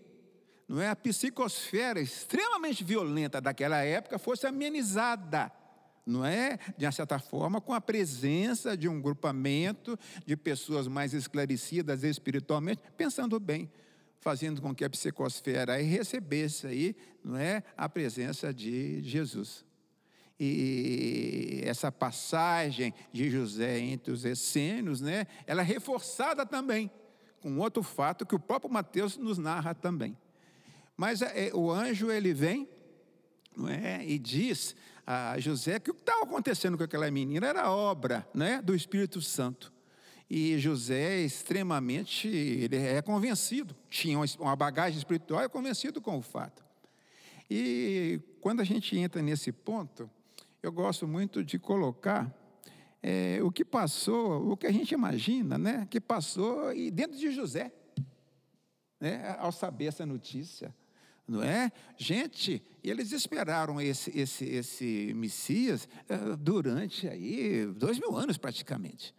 não 0.65 0.79
é, 0.79 0.87
a 0.87 0.95
psicosfera 0.95 1.99
extremamente 1.99 2.85
violenta 2.85 3.41
daquela 3.41 3.83
época 3.83 4.17
fosse 4.17 4.47
amenizada, 4.47 5.51
não 6.05 6.23
é, 6.23 6.57
de 6.77 6.85
uma 6.85 6.91
certa 6.93 7.19
forma, 7.19 7.59
com 7.59 7.73
a 7.73 7.81
presença 7.81 8.77
de 8.77 8.87
um 8.87 9.01
grupamento 9.01 9.99
de 10.25 10.37
pessoas 10.37 10.87
mais 10.87 11.13
esclarecidas 11.13 12.01
espiritualmente, 12.01 12.81
pensando 12.95 13.37
bem 13.41 13.69
fazendo 14.21 14.61
com 14.61 14.73
que 14.73 14.85
a 14.85 14.89
psicosfera 14.89 15.73
aí 15.73 15.83
recebesse 15.83 16.65
aí, 16.65 16.95
não 17.21 17.35
é, 17.35 17.63
a 17.75 17.89
presença 17.89 18.53
de 18.53 19.03
Jesus. 19.03 19.65
E 20.39 21.61
essa 21.65 21.91
passagem 21.91 22.93
de 23.11 23.29
José 23.29 23.79
entre 23.79 24.13
os 24.13 24.23
essênios, 24.23 25.01
né, 25.01 25.27
ela 25.45 25.61
é 25.61 25.65
reforçada 25.65 26.45
também 26.45 26.89
com 27.41 27.57
outro 27.59 27.83
fato 27.83 28.25
que 28.25 28.35
o 28.35 28.39
próprio 28.39 28.71
Mateus 28.71 29.17
nos 29.17 29.37
narra 29.37 29.73
também. 29.73 30.17
Mas 30.95 31.21
é, 31.21 31.51
o 31.53 31.71
anjo 31.71 32.11
ele 32.11 32.33
vem, 32.33 32.67
não 33.55 33.69
é, 33.69 34.05
e 34.05 34.17
diz 34.17 34.75
a 35.05 35.39
José 35.39 35.79
que 35.79 35.91
o 35.91 35.93
que 35.93 36.01
estava 36.01 36.23
acontecendo 36.23 36.77
com 36.77 36.83
aquela 36.83 37.09
menina 37.09 37.47
era 37.47 37.71
obra, 37.71 38.27
né, 38.33 38.61
do 38.61 38.75
Espírito 38.75 39.21
Santo. 39.21 39.71
E 40.29 40.57
José 40.57 41.19
é 41.19 41.21
extremamente, 41.21 42.27
ele 42.27 42.75
é 42.75 43.01
convencido, 43.01 43.73
tinha 43.89 44.19
uma 44.39 44.55
bagagem 44.55 44.97
espiritual, 44.97 45.41
é 45.41 45.47
convencido 45.47 46.01
com 46.01 46.17
o 46.17 46.21
fato. 46.21 46.65
E 47.49 48.19
quando 48.41 48.59
a 48.59 48.65
gente 48.65 48.97
entra 48.97 49.21
nesse 49.21 49.53
ponto, 49.53 50.09
eu 50.61 50.71
gosto 50.71 51.07
muito 51.07 51.41
de 51.43 51.57
colocar 51.57 52.29
é, 53.01 53.39
o 53.41 53.51
que 53.51 53.63
passou, 53.63 54.51
o 54.51 54.57
que 54.57 54.67
a 54.67 54.71
gente 54.71 54.93
imagina, 54.93 55.57
né, 55.57 55.87
que 55.89 55.99
passou 55.99 56.73
e 56.73 56.91
dentro 56.91 57.17
de 57.17 57.31
José, 57.31 57.71
né, 58.99 59.35
ao 59.39 59.51
saber 59.51 59.85
essa 59.85 60.05
notícia, 60.05 60.73
não 61.27 61.43
é? 61.43 61.71
Gente, 61.97 62.63
eles 62.81 63.11
esperaram 63.11 63.81
esse, 63.81 64.17
esse, 64.17 64.45
esse 64.45 65.13
Messias 65.13 65.87
é, 66.07 66.17
durante 66.37 67.07
aí 67.07 67.65
dois 67.75 67.99
mil 67.99 68.15
anos 68.15 68.37
praticamente. 68.37 69.13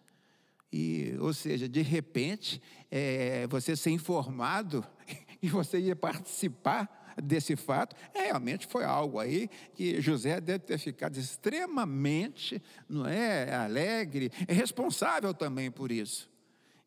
E, 0.73 1.15
ou 1.21 1.33
seja, 1.33 1.69
de 1.69 1.83
repente, 1.83 2.63
é, 2.91 3.47
você 3.47 3.77
ser 3.77 3.91
informado 3.91 4.85
e 5.43 5.49
você 5.49 5.79
ia 5.79 5.95
participar 5.95 6.98
desse 7.23 7.57
fato, 7.57 7.95
é, 8.15 8.25
realmente 8.25 8.67
foi 8.67 8.85
algo 8.85 9.19
aí 9.19 9.49
que 9.75 10.01
José 10.01 10.41
deve 10.41 10.61
ter 10.61 10.79
ficado 10.79 11.19
extremamente, 11.19 12.63
não 12.89 13.07
é, 13.07 13.55
alegre, 13.55 14.31
é 14.47 14.53
responsável 14.53 15.33
também 15.35 15.71
por 15.71 15.91
isso. 15.91 16.31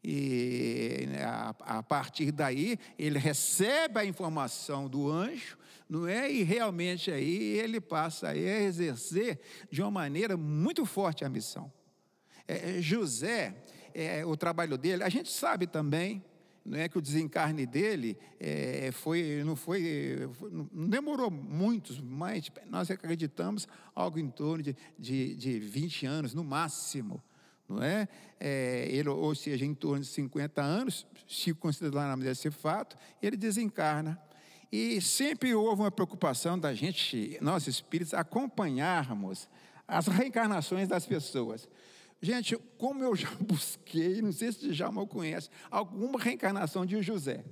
E 0.04 1.06
né, 1.10 1.24
a, 1.24 1.56
a 1.60 1.84
partir 1.84 2.32
daí 2.32 2.80
ele 2.98 3.20
recebe 3.20 4.00
a 4.00 4.06
informação 4.06 4.88
do 4.88 5.10
anjo, 5.10 5.58
não 5.88 6.08
é? 6.08 6.32
E 6.32 6.42
realmente 6.42 7.12
aí 7.12 7.60
ele 7.60 7.80
passa 7.80 8.30
a 8.30 8.38
exercer 8.38 9.40
de 9.70 9.82
uma 9.82 9.92
maneira 9.92 10.36
muito 10.36 10.86
forte 10.86 11.24
a 11.24 11.30
missão. 11.30 11.72
É, 12.48 12.82
José, 12.82 13.56
é, 13.94 14.26
o 14.26 14.36
trabalho 14.36 14.78
dele, 14.78 15.04
a 15.04 15.10
gente 15.10 15.32
sabe 15.32 15.68
também, 15.68 16.24
não 16.64 16.78
é 16.78 16.88
que 16.88 16.98
o 16.98 17.02
desencarne 17.02 17.66
dele 17.66 18.18
é, 18.40 18.92
foi, 18.92 19.44
não 19.44 19.56
foi, 19.56 20.30
não 20.72 20.88
demorou 20.88 21.32
muitos, 21.32 22.00
mas 22.00 22.52
nós 22.70 22.92
acreditamos 22.92 23.68
algo 23.96 24.20
em 24.20 24.30
torno 24.30 24.64
de, 24.64 24.76
de, 24.98 25.36
de 25.36 25.60
20 25.60 26.06
anos, 26.06 26.34
no 26.34 26.44
máximo, 26.44 27.22
não 27.68 27.82
é? 27.82 28.08
é? 28.40 28.88
ele, 28.90 29.10
ou 29.10 29.34
seja, 29.34 29.66
em 29.66 29.74
torno 29.74 30.02
de 30.02 30.08
50 30.08 30.62
anos, 30.62 31.08
se 31.28 31.54
considerarmos 31.54 32.26
esse 32.26 32.52
fato, 32.52 32.96
ele 33.22 33.38
desencarna. 33.38 34.22
E 34.72 35.02
sempre 35.02 35.54
houve 35.54 35.82
uma 35.82 35.92
preocupação 35.92 36.58
da 36.58 36.74
gente, 36.74 37.38
nós 37.42 37.68
espíritos, 37.68 38.14
acompanharmos 38.14 39.50
as 39.88 40.08
reencarnações 40.08 40.88
das 40.88 41.06
pessoas. 41.06 41.68
Gente, 42.22 42.56
como 42.78 43.04
eu 43.04 43.16
já 43.16 43.32
busquei, 43.42 44.22
não 44.22 44.32
sei 44.32 44.52
se 44.52 44.72
já 44.74 44.92
mal 44.92 45.08
conhece, 45.08 45.50
alguma 45.70 46.20
reencarnação 46.20 46.86
de 46.86 47.02
José. 47.02 47.44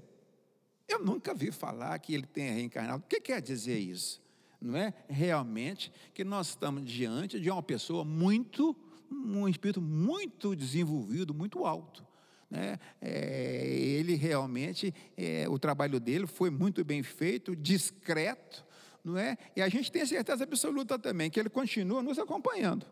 Eu 0.87 0.99
nunca 0.99 1.33
vi 1.33 1.51
falar 1.51 1.97
que 1.99 2.13
ele 2.13 2.25
tenha 2.25 2.53
reencarnado. 2.53 3.03
O 3.03 3.07
que 3.07 3.19
quer 3.19 3.41
dizer 3.41 3.77
isso? 3.77 4.21
Não 4.61 4.75
é 4.75 4.93
realmente 5.07 5.91
que 6.13 6.23
nós 6.23 6.49
estamos 6.49 6.85
diante 6.85 7.39
de 7.39 7.49
uma 7.49 7.63
pessoa 7.63 8.03
muito, 8.03 8.75
um 9.09 9.47
espírito 9.47 9.81
muito 9.81 10.55
desenvolvido, 10.55 11.33
muito 11.33 11.65
alto. 11.65 12.05
Né? 12.49 12.77
É, 12.99 13.65
ele 13.67 14.15
realmente, 14.15 14.93
é, 15.15 15.47
o 15.47 15.57
trabalho 15.57 15.99
dele 15.99 16.27
foi 16.27 16.49
muito 16.49 16.83
bem 16.83 17.03
feito, 17.03 17.55
discreto, 17.55 18.65
não 19.03 19.17
é? 19.17 19.37
E 19.55 19.61
a 19.61 19.69
gente 19.69 19.91
tem 19.91 20.05
certeza 20.05 20.43
absoluta 20.43 20.99
também 20.99 21.29
que 21.29 21.39
ele 21.39 21.49
continua 21.49 22.03
nos 22.03 22.19
acompanhando. 22.19 22.85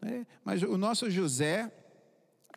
Né? 0.00 0.26
Mas 0.44 0.62
o 0.62 0.78
nosso 0.78 1.10
José, 1.10 1.70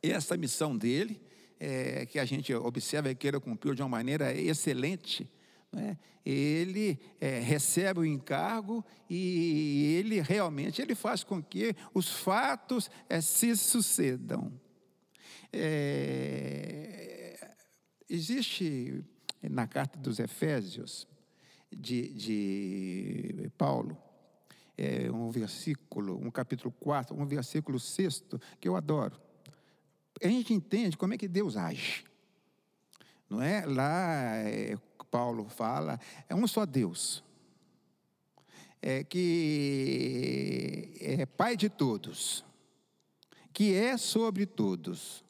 essa 0.01 0.37
missão 0.37 0.77
dele, 0.77 1.21
é, 1.59 2.05
que 2.05 2.19
a 2.19 2.25
gente 2.25 2.53
observa 2.53 3.09
e 3.09 3.15
queira 3.15 3.39
cumprir 3.39 3.75
de 3.75 3.81
uma 3.81 3.89
maneira 3.89 4.33
excelente, 4.33 5.29
né? 5.71 5.97
ele 6.25 6.99
é, 7.19 7.39
recebe 7.39 8.01
o 8.01 8.05
encargo 8.05 8.85
e 9.09 9.95
ele 9.99 10.21
realmente 10.21 10.81
ele 10.81 10.95
faz 10.95 11.23
com 11.23 11.41
que 11.41 11.75
os 11.93 12.09
fatos 12.09 12.89
é, 13.09 13.19
se 13.21 13.55
sucedam. 13.55 14.51
É, 15.51 17.39
existe 18.09 19.03
na 19.41 19.67
carta 19.67 19.99
dos 19.99 20.19
Efésios 20.19 21.07
de, 21.71 22.09
de 22.09 23.51
Paulo 23.57 23.97
é, 24.77 25.11
um 25.11 25.29
versículo, 25.29 26.17
um 26.17 26.31
capítulo 26.31 26.71
4, 26.79 27.15
um 27.15 27.25
versículo 27.25 27.79
6 27.79 28.23
que 28.59 28.67
eu 28.67 28.75
adoro. 28.75 29.19
A 30.21 30.27
gente 30.27 30.53
entende 30.53 30.97
como 30.97 31.13
é 31.13 31.17
que 31.17 31.27
Deus 31.27 31.57
age. 31.57 32.05
Não 33.29 33.41
é? 33.41 33.65
Lá 33.65 34.35
é, 34.37 34.77
Paulo 35.09 35.45
fala, 35.49 35.99
é 36.27 36.35
um 36.35 36.47
só 36.47 36.65
Deus. 36.65 37.23
É 38.81 39.03
que 39.03 40.91
é 40.99 41.25
Pai 41.25 41.55
de 41.55 41.69
todos, 41.69 42.43
que 43.53 43.73
é 43.73 43.95
sobre 43.95 44.45
todos 44.45 45.23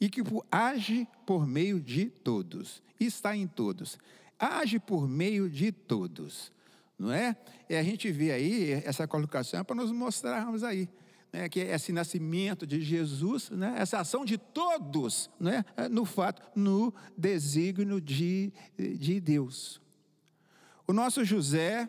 e 0.00 0.08
que 0.08 0.22
age 0.50 1.08
por 1.26 1.46
meio 1.46 1.80
de 1.80 2.06
todos, 2.06 2.82
está 2.98 3.36
em 3.36 3.46
todos, 3.46 3.98
age 4.38 4.78
por 4.78 5.08
meio 5.08 5.50
de 5.50 5.72
todos 5.72 6.52
não 7.00 7.10
é? 7.10 7.34
E 7.66 7.74
a 7.74 7.82
gente 7.82 8.12
vê 8.12 8.30
aí 8.30 8.72
essa 8.84 9.08
colocação 9.08 9.60
é 9.60 9.64
para 9.64 9.74
nos 9.74 9.90
mostrarmos 9.90 10.62
aí. 10.62 10.86
Né, 11.32 11.48
que 11.48 11.60
esse 11.60 11.92
nascimento 11.92 12.66
de 12.66 12.80
Jesus, 12.80 13.50
né, 13.50 13.76
essa 13.78 14.00
ação 14.00 14.24
de 14.24 14.36
todos, 14.36 15.30
né, 15.38 15.64
no 15.88 16.04
fato, 16.04 16.42
no 16.56 16.92
desígnio 17.16 18.00
de, 18.00 18.52
de 18.76 19.20
Deus. 19.20 19.80
O 20.88 20.92
nosso 20.92 21.24
José, 21.24 21.88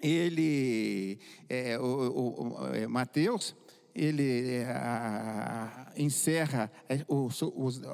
ele, 0.00 1.20
é, 1.48 1.78
o, 1.78 1.84
o, 1.84 2.74
é, 2.74 2.88
Mateus, 2.88 3.54
ele 3.94 4.56
é, 4.56 4.64
a, 4.72 5.92
encerra 5.96 6.72
é, 6.88 7.04
o, 7.06 7.28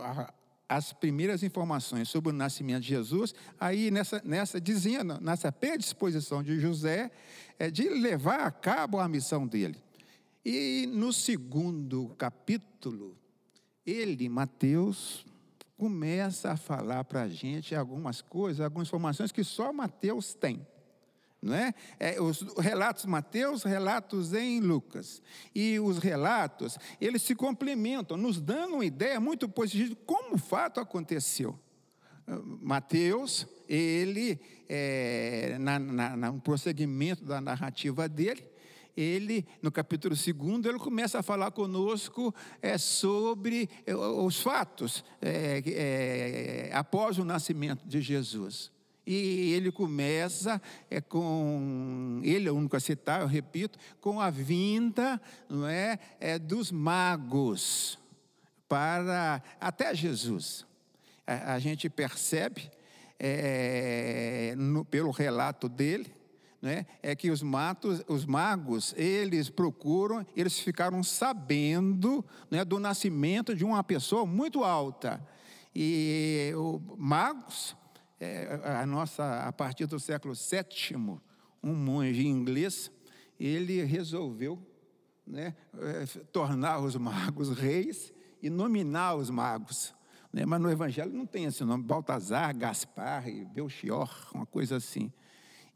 a, 0.02 0.32
as 0.68 0.92
primeiras 0.92 1.42
informações 1.42 2.08
sobre 2.08 2.30
o 2.30 2.32
nascimento 2.32 2.82
de 2.82 2.88
Jesus, 2.88 3.34
aí 3.58 3.90
nessa, 3.90 4.20
nessa 4.24 4.60
dizendo, 4.60 5.18
nessa 5.20 5.52
predisposição 5.52 6.42
de 6.42 6.58
José, 6.58 7.10
é, 7.58 7.70
de 7.70 7.88
levar 7.88 8.40
a 8.40 8.50
cabo 8.50 8.98
a 8.98 9.08
missão 9.08 9.46
dele. 9.46 9.76
E 10.44 10.86
no 10.92 11.12
segundo 11.12 12.14
capítulo, 12.18 13.16
ele, 13.84 14.28
Mateus, 14.28 15.24
começa 15.76 16.52
a 16.52 16.56
falar 16.56 17.04
para 17.04 17.22
a 17.22 17.28
gente 17.28 17.74
algumas 17.74 18.20
coisas, 18.20 18.60
algumas 18.60 18.88
informações 18.88 19.30
que 19.30 19.44
só 19.44 19.72
Mateus 19.72 20.34
tem 20.34 20.66
não 21.46 21.54
é? 21.54 21.72
é? 21.98 22.20
os 22.20 22.42
relatos 22.58 23.06
Mateus, 23.06 23.62
relatos 23.62 24.34
em 24.34 24.60
Lucas. 24.60 25.22
E 25.54 25.80
os 25.80 25.98
relatos, 25.98 26.78
eles 27.00 27.22
se 27.22 27.34
complementam, 27.34 28.16
nos 28.16 28.40
dando 28.40 28.74
uma 28.74 28.84
ideia 28.84 29.18
muito 29.18 29.48
positiva 29.48 29.90
de 29.90 29.96
como 29.96 30.34
o 30.34 30.38
fato 30.38 30.80
aconteceu. 30.80 31.58
Mateus, 32.60 33.46
ele, 33.68 34.40
é, 34.68 35.56
na, 35.60 35.78
na, 35.78 36.16
no 36.16 36.40
prosseguimento 36.40 37.24
da 37.24 37.40
narrativa 37.40 38.08
dele, 38.08 38.44
ele, 38.96 39.46
no 39.60 39.70
capítulo 39.70 40.14
2, 40.14 40.64
ele 40.64 40.78
começa 40.78 41.18
a 41.18 41.22
falar 41.22 41.50
conosco 41.50 42.34
é, 42.62 42.78
sobre 42.78 43.68
é, 43.84 43.94
os 43.94 44.40
fatos 44.40 45.04
é, 45.20 45.62
é, 45.66 46.70
após 46.74 47.18
o 47.18 47.24
nascimento 47.24 47.86
de 47.86 48.00
Jesus. 48.00 48.72
E 49.06 49.52
ele 49.52 49.70
começa 49.70 50.60
é, 50.90 51.00
com, 51.00 52.20
ele 52.24 52.48
é 52.48 52.50
o 52.50 52.56
único 52.56 52.76
a 52.76 52.80
citar, 52.80 53.20
eu 53.20 53.28
repito, 53.28 53.78
com 54.00 54.20
a 54.20 54.30
vinda 54.30 55.20
não 55.48 55.68
é, 55.68 55.96
é 56.18 56.40
dos 56.40 56.72
magos 56.72 57.98
para 58.68 59.40
até 59.60 59.94
Jesus. 59.94 60.66
A, 61.24 61.54
a 61.54 61.58
gente 61.60 61.88
percebe 61.88 62.68
é, 63.16 64.54
no, 64.56 64.84
pelo 64.84 65.12
relato 65.12 65.68
dele, 65.68 66.12
né, 66.60 66.84
é 67.00 67.14
que 67.14 67.30
os, 67.30 67.42
matos, 67.42 68.02
os 68.08 68.26
magos, 68.26 68.92
eles 68.96 69.48
procuram, 69.48 70.26
eles 70.34 70.58
ficaram 70.58 71.00
sabendo 71.04 72.24
né, 72.50 72.64
do 72.64 72.80
nascimento 72.80 73.54
de 73.54 73.64
uma 73.64 73.84
pessoa 73.84 74.26
muito 74.26 74.64
alta. 74.64 75.24
E 75.72 76.52
os 76.56 76.80
magos 76.98 77.76
é, 78.18 78.60
a 78.64 78.86
nossa, 78.86 79.42
a 79.46 79.52
partir 79.52 79.86
do 79.86 80.00
século 80.00 80.34
VII, 80.34 81.18
um 81.62 81.74
monge 81.74 82.26
inglês, 82.26 82.90
ele 83.38 83.82
resolveu 83.84 84.58
né, 85.26 85.54
é, 85.78 86.06
tornar 86.32 86.78
os 86.78 86.96
magos 86.96 87.50
reis 87.50 88.12
e 88.42 88.48
nominar 88.48 89.16
os 89.16 89.28
magos. 89.28 89.94
Né? 90.32 90.46
Mas 90.46 90.60
no 90.60 90.70
Evangelho 90.70 91.12
não 91.12 91.26
tem 91.26 91.44
esse 91.44 91.64
nome, 91.64 91.84
Baltazar, 91.84 92.56
Gaspar 92.56 93.28
e 93.28 93.44
Belchior, 93.44 94.10
uma 94.34 94.46
coisa 94.46 94.76
assim. 94.76 95.12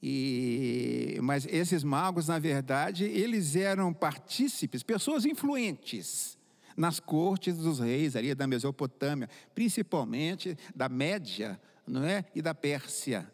E, 0.02 1.18
mas 1.22 1.46
esses 1.46 1.84
magos, 1.84 2.28
na 2.28 2.38
verdade, 2.38 3.04
eles 3.04 3.54
eram 3.54 3.92
partícipes, 3.92 4.82
pessoas 4.82 5.26
influentes 5.26 6.38
nas 6.76 6.98
cortes 6.98 7.58
dos 7.58 7.80
reis 7.80 8.16
ali 8.16 8.34
da 8.34 8.46
Mesopotâmia, 8.46 9.28
principalmente 9.54 10.56
da 10.74 10.88
Média, 10.88 11.60
não 11.90 12.04
é? 12.04 12.24
e 12.34 12.40
da 12.40 12.54
Pérsia. 12.54 13.30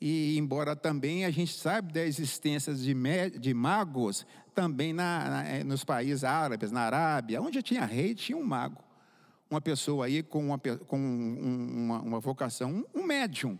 E 0.00 0.38
embora 0.38 0.74
também 0.74 1.26
a 1.26 1.30
gente 1.30 1.52
saiba 1.52 1.92
da 1.92 2.04
existência 2.04 2.74
de, 2.74 2.94
de 3.38 3.54
magos 3.54 4.26
também 4.54 4.92
na, 4.92 5.28
na, 5.28 5.44
é, 5.44 5.62
nos 5.62 5.84
países 5.84 6.24
árabes, 6.24 6.72
na 6.72 6.80
Arábia, 6.80 7.40
onde 7.42 7.62
tinha 7.62 7.84
rei, 7.84 8.14
tinha 8.14 8.36
um 8.36 8.42
mago. 8.42 8.82
Uma 9.50 9.60
pessoa 9.60 10.06
aí 10.06 10.22
com 10.22 10.46
uma, 10.46 10.58
com 10.58 10.96
uma, 10.96 12.00
uma 12.00 12.20
vocação, 12.20 12.86
um 12.94 13.02
médium, 13.02 13.58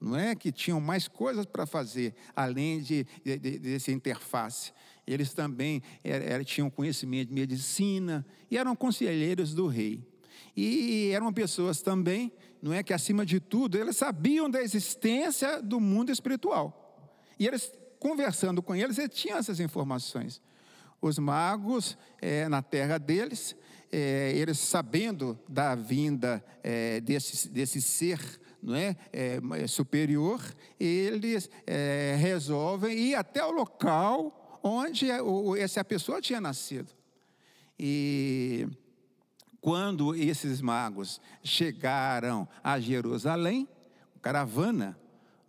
não 0.00 0.16
é? 0.16 0.34
Que 0.34 0.50
tinham 0.50 0.80
mais 0.80 1.06
coisas 1.06 1.46
para 1.46 1.66
fazer, 1.66 2.14
além 2.34 2.80
de, 2.80 3.06
de, 3.24 3.38
de, 3.38 3.58
dessa 3.58 3.92
interface. 3.92 4.72
Eles 5.06 5.32
também 5.32 5.82
era, 6.02 6.24
era, 6.24 6.44
tinham 6.44 6.68
conhecimento 6.68 7.28
de 7.28 7.34
medicina 7.34 8.26
e 8.50 8.58
eram 8.58 8.74
conselheiros 8.74 9.54
do 9.54 9.68
rei. 9.68 10.02
E 10.56 11.10
eram 11.12 11.32
pessoas 11.32 11.82
também 11.82 12.32
não 12.66 12.74
é 12.74 12.82
que 12.82 12.92
acima 12.92 13.24
de 13.24 13.38
tudo 13.38 13.78
eles 13.78 13.96
sabiam 13.96 14.50
da 14.50 14.60
existência 14.60 15.62
do 15.62 15.78
mundo 15.78 16.10
espiritual. 16.10 17.14
E 17.38 17.46
eles 17.46 17.72
conversando 18.00 18.60
com 18.60 18.74
eles, 18.74 18.98
eles 18.98 19.14
tinham 19.14 19.38
essas 19.38 19.60
informações. 19.60 20.42
Os 21.00 21.16
magos 21.16 21.96
é, 22.20 22.48
na 22.48 22.62
terra 22.62 22.98
deles, 22.98 23.54
é, 23.92 24.32
eles 24.34 24.58
sabendo 24.58 25.38
da 25.48 25.76
vinda 25.76 26.44
é, 26.62 27.00
desse, 27.00 27.48
desse 27.48 27.80
ser 27.80 28.18
não 28.60 28.74
é, 28.74 28.96
é 29.12 29.66
superior, 29.68 30.42
eles 30.80 31.48
é, 31.64 32.16
resolvem 32.18 32.98
ir 32.98 33.14
até 33.14 33.44
o 33.44 33.52
local 33.52 34.58
onde 34.60 35.06
essa 35.60 35.84
pessoa 35.84 36.20
tinha 36.20 36.40
nascido. 36.40 36.88
E 37.78 38.66
quando 39.66 40.14
esses 40.14 40.60
magos 40.60 41.20
chegaram 41.42 42.46
a 42.62 42.78
Jerusalém, 42.78 43.68
caravana, 44.22 44.96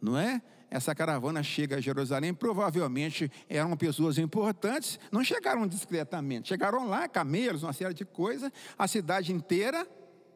não 0.01 0.17
é? 0.17 0.41
Essa 0.71 0.95
caravana 0.95 1.43
chega 1.43 1.75
a 1.75 1.79
Jerusalém, 1.79 2.33
provavelmente 2.33 3.31
eram 3.47 3.77
pessoas 3.77 4.17
importantes, 4.17 4.99
não 5.11 5.23
chegaram 5.23 5.67
discretamente, 5.67 6.47
chegaram 6.47 6.87
lá, 6.87 7.07
camelos, 7.07 7.61
uma 7.61 7.73
série 7.73 7.93
de 7.93 8.05
coisas, 8.05 8.51
a 8.75 8.87
cidade 8.87 9.31
inteira 9.31 9.87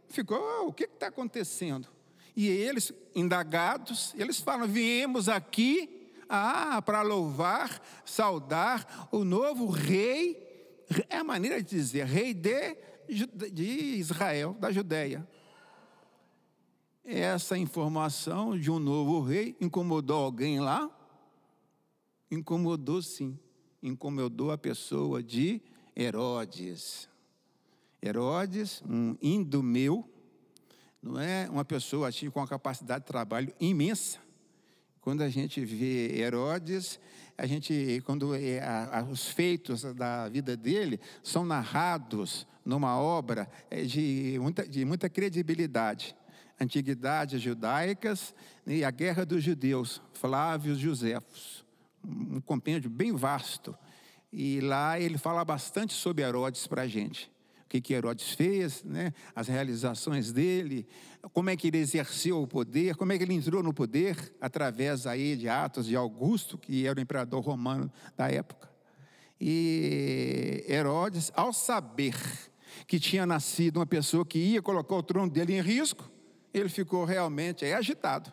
ficou, 0.10 0.38
oh, 0.38 0.68
o 0.68 0.74
que 0.74 0.84
está 0.84 1.08
acontecendo? 1.08 1.88
E 2.36 2.48
eles, 2.48 2.94
indagados, 3.16 4.14
eles 4.16 4.40
falam: 4.40 4.68
viemos 4.68 5.28
aqui 5.28 6.14
ah, 6.30 6.80
para 6.84 7.02
louvar, 7.02 7.82
saudar 8.06 9.10
o 9.12 9.24
novo 9.24 9.66
rei, 9.66 10.38
é 11.10 11.18
a 11.18 11.24
maneira 11.24 11.64
de 11.64 11.68
dizer, 11.68 12.06
rei 12.06 12.32
de 12.32 12.91
de 13.08 13.64
Israel, 13.98 14.56
da 14.60 14.72
Judéia. 14.72 15.28
Essa 17.04 17.58
informação 17.58 18.58
de 18.58 18.70
um 18.70 18.80
novo 18.80 19.22
rei 19.22 19.56
incomodou 19.60 20.24
alguém 20.24 20.60
lá? 20.60 20.90
Incomodou 22.30 23.02
sim. 23.02 23.38
Incomodou 23.82 24.52
a 24.52 24.58
pessoa 24.58 25.24
de 25.24 25.62
Herodes. 25.96 27.10
Herodes, 28.04 28.84
um 28.88 29.16
meu, 29.64 30.08
não 31.02 31.20
é 31.20 31.50
uma 31.50 31.66
pessoa 31.66 32.10
assim, 32.10 32.30
com 32.30 32.40
uma 32.40 32.48
capacidade 32.48 33.04
de 33.04 33.08
trabalho 33.08 33.54
imensa. 33.60 34.20
Quando 35.02 35.22
a 35.22 35.30
gente 35.30 35.66
vê 35.66 36.20
Herodes, 36.20 37.00
a 37.36 37.48
gente, 37.48 38.04
quando 38.06 38.36
é, 38.36 38.60
a, 38.60 39.04
os 39.10 39.28
feitos 39.28 39.82
da 39.96 40.30
vida 40.30 40.56
dele 40.56 41.00
são 41.24 41.44
narrados 41.44 42.46
numa 42.66 42.98
obra 42.98 43.50
eh, 43.70 43.84
de 43.84 44.38
muita, 44.40 44.68
de 44.68 44.86
muita 44.86 45.10
credibilidade. 45.10 46.16
Antiguidades 46.60 47.42
judaicas 47.42 48.36
e 48.68 48.84
a 48.84 48.92
Guerra 48.92 49.26
dos 49.26 49.44
Judeus, 49.44 50.02
Flávio 50.14 50.76
Josefos. 50.76 51.66
Um 52.06 52.40
compêndio 52.42 52.90
bem 52.90 53.14
vasto. 53.14 53.76
E 54.32 54.62
lá 54.62 55.00
ele 55.00 55.18
fala 55.18 55.44
bastante 55.44 55.94
sobre 55.94 56.24
Herodes 56.24 56.68
para 56.68 56.84
a 56.84 56.88
gente 56.88 57.32
que, 57.72 57.80
que 57.80 57.94
Herodes 57.94 58.32
fez, 58.34 58.84
né? 58.84 59.14
as 59.34 59.48
realizações 59.48 60.34
dele, 60.34 60.86
como 61.32 61.50
é 61.50 61.56
que 61.56 61.68
ele 61.70 61.78
exerceu 61.78 62.42
o 62.42 62.48
poder, 62.48 62.98
como 62.98 63.14
é 63.14 63.18
que 63.18 63.24
ele 63.24 63.34
entrou 63.34 63.64
no 63.64 63.74
poder 63.74 64.36
através 64.42 65.08
aí 65.08 65.38
de 65.38 65.48
Atos 65.48 65.86
de 65.86 65.96
Augusto, 65.96 66.58
que 66.58 66.86
era 66.86 67.00
o 67.00 67.02
imperador 67.02 67.42
romano 67.42 67.90
da 68.18 68.30
época. 68.30 68.70
E 69.40 70.66
Herodes, 70.68 71.32
ao 71.34 71.54
saber 71.54 72.14
que 72.88 73.00
tinha 73.00 73.26
nascido 73.26 73.78
uma 73.78 73.86
pessoa 73.86 74.26
que 74.26 74.40
ia 74.40 74.62
colocar 74.62 74.96
o 74.96 75.04
trono 75.04 75.30
dele 75.30 75.54
em 75.54 75.62
risco, 75.62 76.10
ele 76.54 76.70
ficou 76.70 77.06
realmente 77.06 77.66
agitado. 77.66 78.32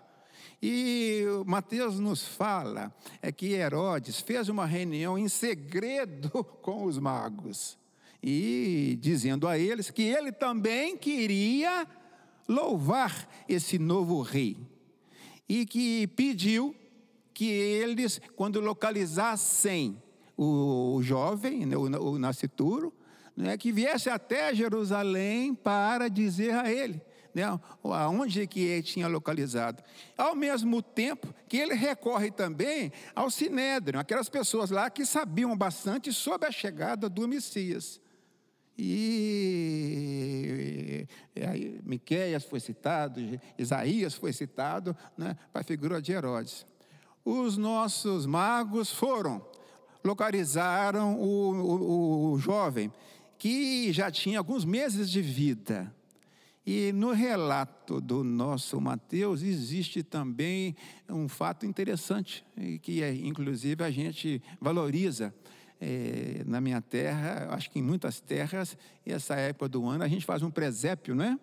E 0.61 1.23
Mateus 1.47 2.01
nos 2.01 2.27
fala 2.27 2.93
é 3.23 3.31
que 3.31 3.53
Herodes 3.53 4.21
fez 4.21 4.49
uma 4.49 4.67
reunião 4.67 5.17
em 5.17 5.29
segredo 5.29 6.43
com 6.63 6.85
os 6.85 6.99
magos 6.99 7.79
e 8.21 8.99
dizendo 9.01 9.47
a 9.47 9.57
eles 9.57 9.91
que 9.91 10.03
ele 10.03 10.33
também 10.33 10.97
queria 10.97 11.87
louvar 12.49 13.29
esse 13.49 13.79
novo 13.79 14.21
rei 14.23 14.57
e 15.49 15.65
que 15.65 16.07
pediu 16.09 16.75
que 17.33 17.49
eles, 17.49 18.21
quando 18.35 18.61
localizassem 18.61 20.03
o, 20.37 21.01
jovem, 21.03 21.65
né, 21.65 21.77
o, 21.77 21.83
o 21.83 22.19
nascituro, 22.19 22.93
né, 23.39 23.57
que 23.57 23.71
viesse 23.71 24.11
até 24.11 24.53
Jerusalém 24.53 25.55
para 25.55 26.09
dizer 26.09 26.55
a 26.55 26.71
ele 26.71 27.01
né, 27.33 27.45
aonde 27.85 28.47
que 28.49 28.61
ele 28.61 28.83
tinha 28.83 29.07
localizado. 29.07 29.83
Ao 30.17 30.35
mesmo 30.35 30.83
tempo 30.83 31.33
que 31.49 31.57
ele 31.57 31.75
recorre 31.75 32.33
também 32.33 32.91
ao 33.15 33.31
Sinédrio, 33.31 34.01
aquelas 34.01 34.29
pessoas 34.29 34.71
lá 34.71 34.91
que 34.91 35.07
sabiam 35.07 35.57
bastante 35.57 36.13
sobre 36.13 36.49
a 36.49 36.53
chegada 36.53 37.09
do 37.09 37.29
Messias. 37.29 38.01
E, 38.77 39.47
aí 41.37 41.81
Miqueias 41.85 42.45
foi 42.45 42.59
citado, 42.59 43.21
Isaías 43.57 44.15
foi 44.15 44.33
citado 44.33 44.97
né, 45.17 45.37
para 45.53 45.63
a 45.63 45.65
figura 45.65 46.03
de 46.03 46.11
Herodes. 46.13 46.67
Os 47.25 47.57
nossos 47.57 48.27
magos 48.27 48.91
foram, 48.91 49.47
localizaram 50.05 51.21
o, 51.21 51.53
o, 51.53 52.33
o 52.33 52.39
jovem, 52.39 52.93
que 53.39 53.93
já 53.93 54.11
tinha 54.11 54.39
alguns 54.39 54.65
meses 54.65 55.09
de 55.09 55.23
vida. 55.23 55.95
E 56.67 56.93
no 56.93 57.13
relato 57.13 57.99
do 57.99 58.23
nosso 58.23 58.79
Mateus 58.79 59.43
existe 59.43 60.03
também 60.03 60.77
um 61.09 61.27
fato 61.27 61.65
interessante, 61.65 62.45
que 62.83 63.03
é, 63.03 63.15
inclusive 63.15 63.83
a 63.83 63.91
gente 63.91 64.43
valoriza 64.61 65.35
é, 65.81 66.43
na 66.45 66.61
minha 66.61 66.83
terra, 66.83 67.49
acho 67.53 67.71
que 67.71 67.79
em 67.79 67.83
muitas 67.83 68.21
terras, 68.21 68.77
essa 69.07 69.35
época 69.37 69.69
do 69.69 69.87
ano, 69.87 70.05
a 70.05 70.09
gente 70.09 70.27
faz 70.27 70.43
um 70.43 70.51
presépio, 70.51 71.15
não 71.15 71.25
é? 71.25 71.39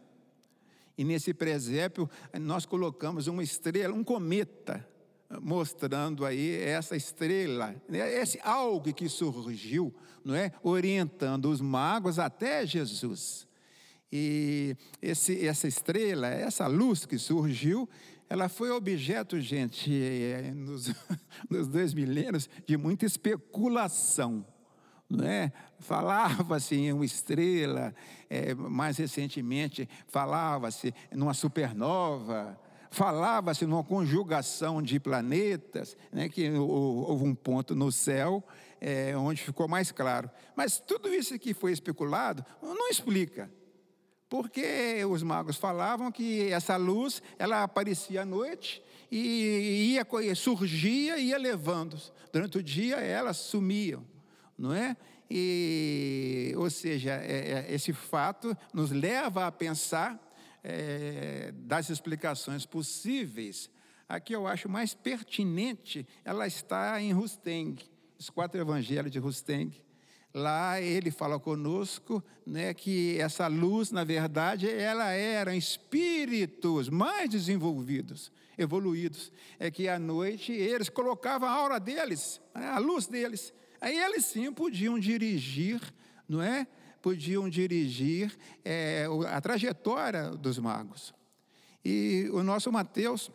E 0.98 1.04
nesse 1.04 1.34
presépio 1.34 2.10
nós 2.40 2.66
colocamos 2.66 3.28
uma 3.28 3.42
estrela, 3.42 3.96
um 3.96 4.04
cometa, 4.04 4.88
mostrando 5.42 6.26
aí 6.26 6.56
essa 6.62 6.96
estrela, 6.96 7.76
né? 7.90 8.22
esse 8.22 8.40
algo 8.44 8.94
que 8.94 9.10
surgiu, 9.10 9.94
não 10.24 10.36
é? 10.36 10.52
Orientando 10.64 11.50
os 11.50 11.62
magos 11.62 12.20
até 12.20 12.66
Jesus. 12.66 13.48
E 14.12 14.78
esse, 15.02 15.46
essa 15.46 15.68
estrela, 15.68 16.28
essa 16.28 16.68
luz 16.68 17.06
que 17.06 17.18
surgiu, 17.18 17.90
ela 18.30 18.48
foi 18.50 18.72
objeto, 18.72 19.40
gente, 19.40 19.92
eh, 19.92 20.52
nos, 20.56 20.94
nos 21.50 21.68
dois 21.68 21.94
milênios, 21.94 22.50
de 22.66 22.78
muita 22.78 23.06
especulação. 23.06 24.46
É? 25.24 25.52
Falava-se 25.80 26.76
em 26.76 26.92
uma 26.92 27.06
estrela, 27.06 27.94
é, 28.28 28.56
mais 28.56 28.98
recentemente 28.98 29.88
falava-se 30.08 30.94
numa 31.12 31.34
supernova, 31.34 32.60
falava-se 32.90 33.66
numa 33.66 33.84
conjugação 33.84 34.82
de 34.82 35.00
planetas, 35.00 35.98
né, 36.12 36.30
que 36.30 36.50
houve 36.52 37.24
um 37.24 37.36
ponto 37.36 37.76
no 37.76 37.92
céu 37.92 38.44
é, 38.80 39.16
onde 39.18 39.42
ficou 39.42 39.68
mais 39.68 39.92
claro. 39.92 40.30
Mas 40.56 40.78
tudo 40.80 41.14
isso 41.14 41.38
que 41.40 41.54
foi 41.54 41.72
especulado 41.72 42.46
não 42.62 42.90
explica. 42.90 43.52
Porque 44.30 45.04
os 45.06 45.24
magos 45.24 45.56
falavam 45.56 46.12
que 46.12 46.52
essa 46.52 46.76
luz, 46.78 47.22
ela 47.38 47.64
aparecia 47.64 48.24
à 48.24 48.26
noite 48.26 48.84
e 49.12 49.94
ia, 49.94 50.36
surgia 50.36 51.18
e 51.18 51.28
ia 51.28 51.38
levando. 51.38 51.98
Durante 52.34 52.58
o 52.58 52.64
dia 52.64 52.98
elas 52.98 53.38
sumiam, 53.38 54.04
não 54.58 54.74
é? 54.74 54.98
E, 55.30 56.54
ou 56.58 56.70
seja, 56.70 57.12
é, 57.12 57.66
é, 57.70 57.74
esse 57.74 57.92
fato 57.94 58.56
nos 58.74 58.92
leva 58.92 59.48
a 59.48 59.52
pensar 59.52 60.20
é, 60.68 61.52
das 61.54 61.92
explicações 61.92 62.66
possíveis. 62.66 63.70
Aqui 64.10 64.34
eu 64.34 64.48
acho 64.48 64.68
mais 64.68 64.96
pertinente, 64.96 66.08
ela 66.24 66.48
está 66.48 67.00
em 67.00 67.14
Rusteng, 67.14 67.78
os 68.18 68.32
quatro 68.32 68.60
evangelhos 68.60 69.12
de 69.12 69.20
Rusteng. 69.20 69.72
Lá 70.34 70.82
ele 70.82 71.12
fala 71.12 71.40
conosco 71.40 72.22
né, 72.46 72.74
que 72.74 73.18
essa 73.20 73.48
luz, 73.48 73.92
na 73.92 74.04
verdade, 74.04 74.70
ela 74.70 75.12
era 75.12 75.56
espíritos 75.56 76.90
mais 76.90 77.30
desenvolvidos, 77.30 78.32
evoluídos. 78.58 79.32
É 79.60 79.70
que 79.72 79.88
à 79.88 79.98
noite 80.00 80.52
eles 80.52 80.90
colocavam 80.90 81.48
a 81.48 81.52
aura 81.52 81.80
deles, 81.80 82.42
né, 82.54 82.68
a 82.68 82.80
luz 82.80 83.06
deles. 83.08 83.54
Aí 83.80 83.98
eles 83.98 84.26
sim 84.26 84.52
podiam 84.52 85.00
dirigir, 85.00 85.80
não 86.28 86.42
é? 86.42 86.68
Podiam 87.06 87.48
dirigir 87.48 88.36
é, 88.64 89.06
a 89.28 89.40
trajetória 89.40 90.32
dos 90.32 90.58
magos. 90.58 91.14
E 91.86 92.28
o 92.34 92.42
nosso 92.42 92.72
Mateus, 92.72 93.30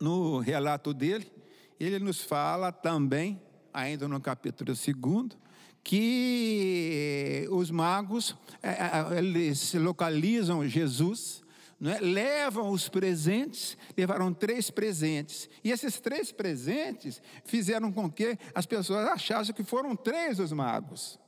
no 0.00 0.38
relato 0.38 0.94
dele, 0.94 1.30
ele 1.78 1.98
nos 1.98 2.22
fala 2.22 2.72
também, 2.72 3.38
ainda 3.74 4.08
no 4.08 4.18
capítulo 4.18 4.72
2, 4.72 5.36
que 5.84 7.46
os 7.50 7.70
magos 7.70 8.34
é, 8.62 9.18
eles 9.18 9.74
localizam 9.74 10.66
Jesus, 10.66 11.42
é? 11.82 12.00
levam 12.00 12.70
os 12.70 12.88
presentes, 12.88 13.76
levaram 13.98 14.32
três 14.32 14.70
presentes. 14.70 15.46
E 15.62 15.70
esses 15.70 16.00
três 16.00 16.32
presentes 16.32 17.20
fizeram 17.44 17.92
com 17.92 18.10
que 18.10 18.38
as 18.54 18.64
pessoas 18.64 19.06
achassem 19.08 19.54
que 19.54 19.62
foram 19.62 19.94
três 19.94 20.38
os 20.38 20.52
magos. 20.52 21.20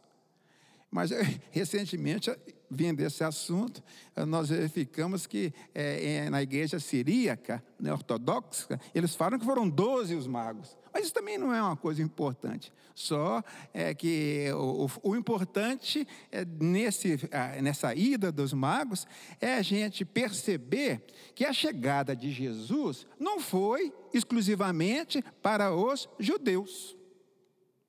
Mas 0.91 1.11
recentemente, 1.51 2.31
vindo 2.69 3.01
esse 3.01 3.23
assunto, 3.23 3.83
nós 4.27 4.49
verificamos 4.49 5.27
que 5.27 5.53
é, 5.75 6.29
na 6.29 6.43
igreja 6.43 6.81
siríaca, 6.81 7.63
né, 7.79 7.93
ortodoxa, 7.93 8.81
eles 8.95 9.15
falam 9.15 9.39
que 9.39 9.45
foram 9.45 9.69
doze 9.69 10.15
os 10.15 10.27
magos. 10.27 10.77
Mas 10.93 11.05
isso 11.05 11.15
também 11.15 11.39
não 11.39 11.55
é 11.55 11.63
uma 11.63 11.77
coisa 11.77 12.03
importante. 12.03 12.73
Só 12.95 13.43
é 13.73 13.95
que 13.95 14.49
o, 14.53 14.89
o 15.03 15.17
importante 15.17 16.07
é 16.33 16.45
nesse, 16.45 17.19
nessa 17.63 17.95
ida 17.95 18.33
dos 18.33 18.53
magos 18.53 19.07
é 19.41 19.55
a 19.55 19.63
gente 19.63 20.05
perceber 20.05 21.05
que 21.35 21.45
a 21.45 21.53
chegada 21.53 22.15
de 22.17 22.31
Jesus 22.33 23.07
não 23.19 23.39
foi 23.39 23.93
exclusivamente 24.13 25.23
para 25.41 25.73
os 25.73 26.09
judeus, 26.19 26.97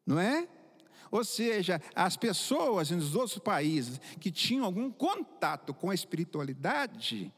não 0.05 0.19
é? 0.19 0.47
Ou 1.11 1.25
seja, 1.25 1.81
as 1.93 2.15
pessoas 2.15 2.89
nos 2.89 3.13
outros 3.13 3.37
países 3.37 3.99
que 4.19 4.31
tinham 4.31 4.65
algum 4.65 4.89
contato 4.89 5.73
com 5.73 5.89
a 5.89 5.93
espiritualidade, 5.93 7.31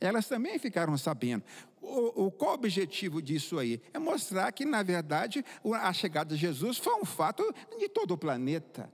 elas 0.00 0.26
também 0.26 0.58
ficaram 0.58 0.96
sabendo. 0.96 1.44
O, 1.80 2.24
o, 2.24 2.30
qual 2.30 2.52
o 2.52 2.54
objetivo 2.54 3.22
disso 3.22 3.58
aí? 3.58 3.80
É 3.92 3.98
mostrar 3.98 4.50
que, 4.52 4.64
na 4.64 4.82
verdade, 4.82 5.44
a 5.74 5.92
chegada 5.92 6.34
de 6.34 6.40
Jesus 6.40 6.78
foi 6.78 6.94
um 6.94 7.04
fato 7.04 7.42
de 7.78 7.88
todo 7.88 8.12
o 8.12 8.18
planeta. 8.18 8.90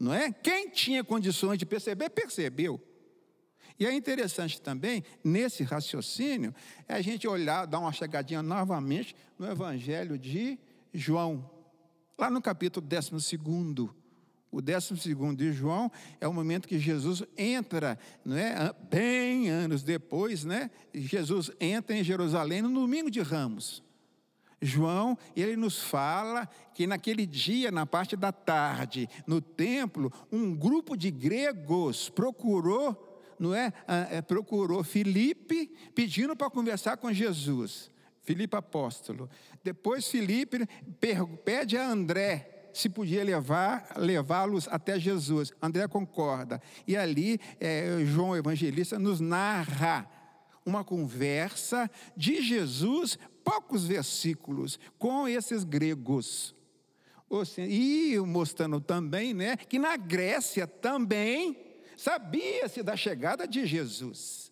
Não 0.00 0.12
é? 0.12 0.32
Quem 0.32 0.68
tinha 0.70 1.04
condições 1.04 1.58
de 1.58 1.66
perceber, 1.66 2.10
percebeu. 2.10 2.80
E 3.78 3.86
é 3.86 3.92
interessante 3.92 4.60
também, 4.60 5.04
nesse 5.22 5.62
raciocínio, 5.62 6.54
é 6.88 6.94
a 6.94 7.02
gente 7.02 7.26
olhar, 7.26 7.66
dar 7.66 7.80
uma 7.80 7.92
chegadinha 7.92 8.42
novamente 8.42 9.16
no 9.38 9.50
Evangelho 9.50 10.18
de 10.18 10.58
João, 10.92 11.50
lá 12.18 12.30
no 12.30 12.40
capítulo 12.40 12.86
12 12.86 13.10
o 14.54 14.62
décimo 14.62 14.96
segundo 14.96 15.36
de 15.36 15.52
João 15.52 15.90
é 16.20 16.28
o 16.28 16.32
momento 16.32 16.68
que 16.68 16.78
Jesus 16.78 17.24
entra, 17.36 17.98
não 18.24 18.36
é? 18.36 18.72
bem 18.88 19.50
anos 19.50 19.82
depois, 19.82 20.44
né? 20.44 20.70
Jesus 20.94 21.50
entra 21.58 21.96
em 21.96 22.04
Jerusalém 22.04 22.62
no 22.62 22.72
domingo 22.72 23.10
de 23.10 23.20
Ramos. 23.20 23.82
João, 24.62 25.18
ele 25.34 25.56
nos 25.56 25.82
fala 25.82 26.48
que 26.72 26.86
naquele 26.86 27.26
dia, 27.26 27.72
na 27.72 27.84
parte 27.84 28.16
da 28.16 28.30
tarde, 28.30 29.08
no 29.26 29.40
templo, 29.40 30.12
um 30.30 30.54
grupo 30.54 30.96
de 30.96 31.10
gregos 31.10 32.08
procurou, 32.08 33.20
não 33.38 33.52
é, 33.52 33.72
ah, 33.88 34.06
é 34.08 34.22
procurou 34.22 34.84
Filipe, 34.84 35.66
pedindo 35.96 36.36
para 36.36 36.48
conversar 36.48 36.96
com 36.96 37.12
Jesus. 37.12 37.90
Filipe 38.24 38.56
apóstolo. 38.56 39.30
Depois 39.62 40.08
Filipe 40.08 40.66
pede 41.44 41.76
a 41.76 41.88
André 41.88 42.50
se 42.74 42.90
podia 42.90 43.22
levar, 43.22 43.94
levá-los 43.96 44.66
até 44.68 44.98
Jesus. 44.98 45.52
André 45.62 45.86
concorda. 45.86 46.60
E 46.86 46.96
ali 46.96 47.40
é, 47.60 48.04
João 48.04 48.36
Evangelista 48.36 48.98
nos 48.98 49.20
narra 49.20 50.10
uma 50.66 50.82
conversa 50.82 51.88
de 52.16 52.42
Jesus, 52.42 53.18
poucos 53.44 53.86
versículos, 53.86 54.78
com 54.98 55.28
esses 55.28 55.62
gregos. 55.62 56.54
E 57.58 58.18
mostrando 58.18 58.80
também 58.80 59.32
né, 59.32 59.56
que 59.56 59.78
na 59.78 59.96
Grécia 59.96 60.66
também 60.66 61.56
sabia-se 61.96 62.82
da 62.82 62.96
chegada 62.96 63.46
de 63.46 63.66
Jesus. 63.66 64.43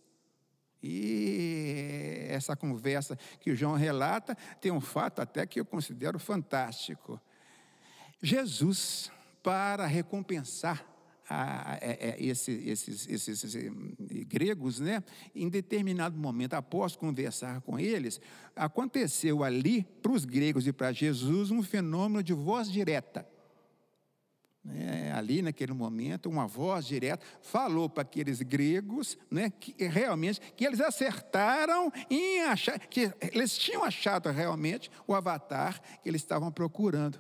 E 0.83 2.27
essa 2.29 2.57
conversa 2.57 3.17
que 3.41 3.51
o 3.51 3.57
João 3.57 3.75
relata 3.75 4.37
tem 4.61 4.73
um 4.73 4.81
fato 4.81 5.21
até 5.21 5.47
que 5.47 5.61
eu 5.61 5.65
considero 5.65 6.19
fantástico. 6.19 7.21
Jesus, 8.21 9.11
para 9.43 9.87
recompensar 9.87 10.85
a, 11.29 11.73
a, 11.73 11.75
a, 11.75 11.79
esses, 12.19 12.67
esses, 12.67 13.09
esses, 13.09 13.45
esses, 13.45 13.73
gregos, 14.27 14.81
né? 14.81 15.03
em 15.35 15.49
determinado 15.49 16.17
momento, 16.17 16.55
após 16.55 16.97
conversar 16.97 17.61
com 17.63 17.79
eles, 17.79 18.21
aconteceu 18.55 19.43
ali, 19.43 19.85
para 20.03 20.13
os 20.13 20.25
gregos 20.25 20.67
e 20.67 20.73
para 20.73 20.93
Jesus, 20.93 21.51
um 21.51 21.63
fenômeno 21.63 22.23
de 22.23 22.33
voz 22.33 22.71
direta. 22.71 23.27
É, 24.69 25.11
ali 25.13 25.43
naquele 25.43 25.73
momento, 25.73 26.31
uma 26.31 26.47
voz 26.47 26.87
direta 26.87 27.27
falou 27.41 27.89
para 27.89 28.03
aqueles 28.03 28.41
gregos, 28.43 29.19
né, 29.29 29.51
que 29.51 29.75
realmente 29.89 30.41
que 30.55 30.65
eles 30.65 30.81
acertaram 30.81 31.93
em 32.09 32.43
achar 32.43 32.79
que 32.79 33.13
eles 33.33 33.59
tinham 33.59 33.83
achado 33.83 34.31
realmente 34.31 34.89
o 35.05 35.15
avatar 35.15 35.81
que 36.01 36.09
eles 36.09 36.23
estavam 36.23 36.53
procurando. 36.53 37.19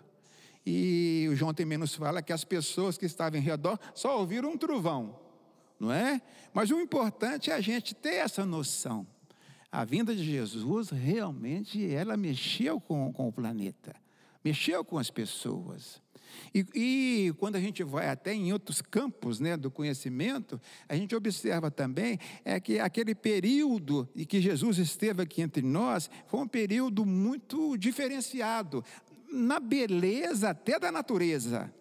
E 0.64 1.26
o 1.32 1.34
João 1.34 1.52
também 1.52 1.76
nos 1.76 1.96
fala 1.96 2.22
que 2.22 2.32
as 2.32 2.44
pessoas 2.44 2.96
que 2.96 3.06
estavam 3.06 3.40
em 3.40 3.42
redor 3.42 3.76
só 3.92 4.20
ouviram 4.20 4.50
um 4.50 4.56
trovão, 4.56 5.18
não 5.80 5.90
é? 5.90 6.22
Mas 6.54 6.70
o 6.70 6.80
importante 6.80 7.50
é 7.50 7.54
a 7.54 7.60
gente 7.60 7.92
ter 7.92 8.16
essa 8.16 8.46
noção. 8.46 9.04
A 9.70 9.84
vinda 9.84 10.14
de 10.14 10.22
Jesus 10.22 10.90
realmente 10.90 11.92
ela 11.92 12.16
mexeu 12.16 12.78
com, 12.80 13.12
com 13.12 13.26
o 13.26 13.32
planeta, 13.32 13.96
mexeu 14.44 14.84
com 14.84 14.98
as 14.98 15.10
pessoas. 15.10 16.01
E, 16.54 16.66
e, 16.74 17.34
quando 17.38 17.56
a 17.56 17.60
gente 17.60 17.82
vai 17.82 18.08
até 18.08 18.32
em 18.32 18.52
outros 18.52 18.80
campos 18.82 19.40
né, 19.40 19.56
do 19.56 19.70
conhecimento, 19.70 20.60
a 20.88 20.96
gente 20.96 21.14
observa 21.14 21.70
também 21.70 22.18
é 22.44 22.58
que 22.60 22.78
aquele 22.78 23.14
período 23.14 24.08
em 24.14 24.24
que 24.24 24.40
Jesus 24.40 24.78
esteve 24.78 25.22
aqui 25.22 25.42
entre 25.42 25.62
nós 25.62 26.10
foi 26.26 26.40
um 26.40 26.48
período 26.48 27.04
muito 27.04 27.76
diferenciado 27.76 28.84
na 29.32 29.58
beleza 29.58 30.50
até 30.50 30.78
da 30.78 30.92
natureza. 30.92 31.72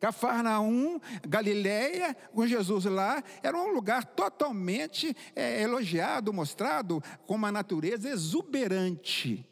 Cafarnaum, 0.00 0.98
Galiléia, 1.28 2.16
com 2.32 2.46
Jesus 2.46 2.86
lá, 2.86 3.22
era 3.42 3.56
um 3.56 3.74
lugar 3.74 4.04
totalmente 4.04 5.14
é, 5.36 5.62
elogiado, 5.62 6.32
mostrado 6.32 7.02
com 7.26 7.34
uma 7.34 7.52
natureza 7.52 8.08
exuberante. 8.08 9.46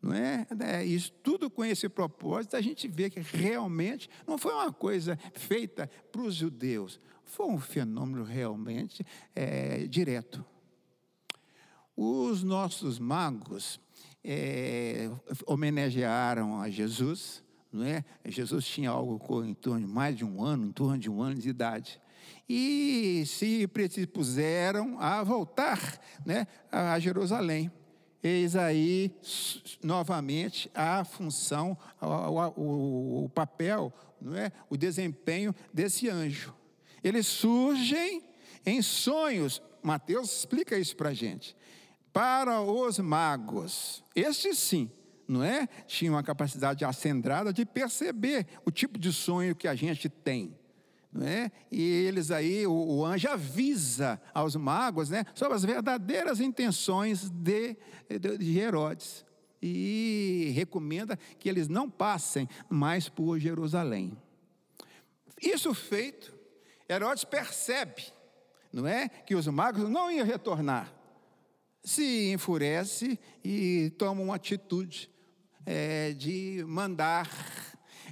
Não 0.00 0.14
é? 0.14 0.46
é? 0.60 0.84
Isso 0.84 1.12
tudo 1.22 1.50
com 1.50 1.64
esse 1.64 1.88
propósito, 1.88 2.56
a 2.56 2.60
gente 2.60 2.86
vê 2.86 3.10
que 3.10 3.20
realmente 3.20 4.08
não 4.26 4.38
foi 4.38 4.54
uma 4.54 4.72
coisa 4.72 5.18
feita 5.34 5.90
para 6.12 6.22
os 6.22 6.34
judeus, 6.34 7.00
foi 7.24 7.46
um 7.46 7.58
fenômeno 7.58 8.24
realmente 8.24 9.04
é, 9.34 9.86
direto. 9.86 10.44
Os 11.96 12.44
nossos 12.44 12.98
magos, 12.98 13.80
é, 14.22 15.10
homenagearam 15.46 16.60
a 16.60 16.70
Jesus, 16.70 17.42
não 17.72 17.84
é? 17.84 18.04
Jesus 18.26 18.64
tinha 18.66 18.90
algo 18.90 19.44
em 19.44 19.54
torno 19.54 19.86
de 19.86 19.92
mais 19.92 20.16
de 20.16 20.24
um 20.24 20.42
ano, 20.42 20.66
em 20.66 20.72
torno 20.72 20.98
de 20.98 21.10
um 21.10 21.20
ano 21.20 21.40
de 21.40 21.48
idade. 21.48 22.00
E 22.48 23.24
se 23.26 23.66
predispuseram 23.66 24.98
a 24.98 25.22
voltar 25.22 26.00
né, 26.24 26.46
a 26.70 26.98
Jerusalém. 26.98 27.70
Eis 28.22 28.56
aí, 28.56 29.12
novamente, 29.82 30.70
a 30.74 31.04
função, 31.04 31.78
o, 32.00 32.60
o, 32.60 33.24
o 33.24 33.28
papel, 33.28 33.92
não 34.20 34.36
é? 34.36 34.50
o 34.68 34.76
desempenho 34.76 35.54
desse 35.72 36.08
anjo. 36.08 36.54
Eles 37.02 37.26
surgem 37.26 38.22
em 38.66 38.82
sonhos. 38.82 39.62
Mateus 39.82 40.38
explica 40.38 40.76
isso 40.76 40.96
para 40.96 41.10
a 41.10 41.14
gente 41.14 41.56
para 42.18 42.60
os 42.60 42.98
magos. 42.98 44.02
Estes 44.12 44.58
sim, 44.58 44.90
não 45.28 45.40
é? 45.40 45.68
Tinham 45.86 46.14
uma 46.14 46.22
capacidade 46.24 46.84
acendrada 46.84 47.52
de 47.52 47.64
perceber 47.64 48.44
o 48.64 48.72
tipo 48.72 48.98
de 48.98 49.12
sonho 49.12 49.54
que 49.54 49.68
a 49.68 49.74
gente 49.76 50.08
tem. 50.08 50.57
Não 51.12 51.26
é? 51.26 51.50
E 51.70 51.82
eles 51.82 52.30
aí, 52.30 52.66
o, 52.66 52.72
o 52.72 53.04
anjo 53.04 53.28
avisa 53.28 54.20
aos 54.34 54.54
magos 54.56 55.08
né, 55.08 55.24
sobre 55.34 55.54
as 55.54 55.64
verdadeiras 55.64 56.40
intenções 56.40 57.30
de, 57.30 57.76
de, 58.08 58.38
de 58.38 58.58
Herodes. 58.58 59.24
E 59.60 60.52
recomenda 60.54 61.18
que 61.38 61.48
eles 61.48 61.66
não 61.66 61.90
passem 61.90 62.48
mais 62.68 63.08
por 63.08 63.38
Jerusalém. 63.38 64.16
Isso 65.42 65.74
feito, 65.74 66.32
Herodes 66.88 67.24
percebe, 67.24 68.04
não 68.72 68.86
é? 68.86 69.08
Que 69.08 69.34
os 69.34 69.46
magos 69.48 69.88
não 69.88 70.10
iam 70.10 70.26
retornar 70.26 70.98
se 71.88 72.32
enfurece 72.32 73.18
e 73.42 73.90
toma 73.96 74.20
uma 74.20 74.34
atitude 74.34 75.10
é, 75.64 76.12
de 76.12 76.62
mandar 76.66 77.28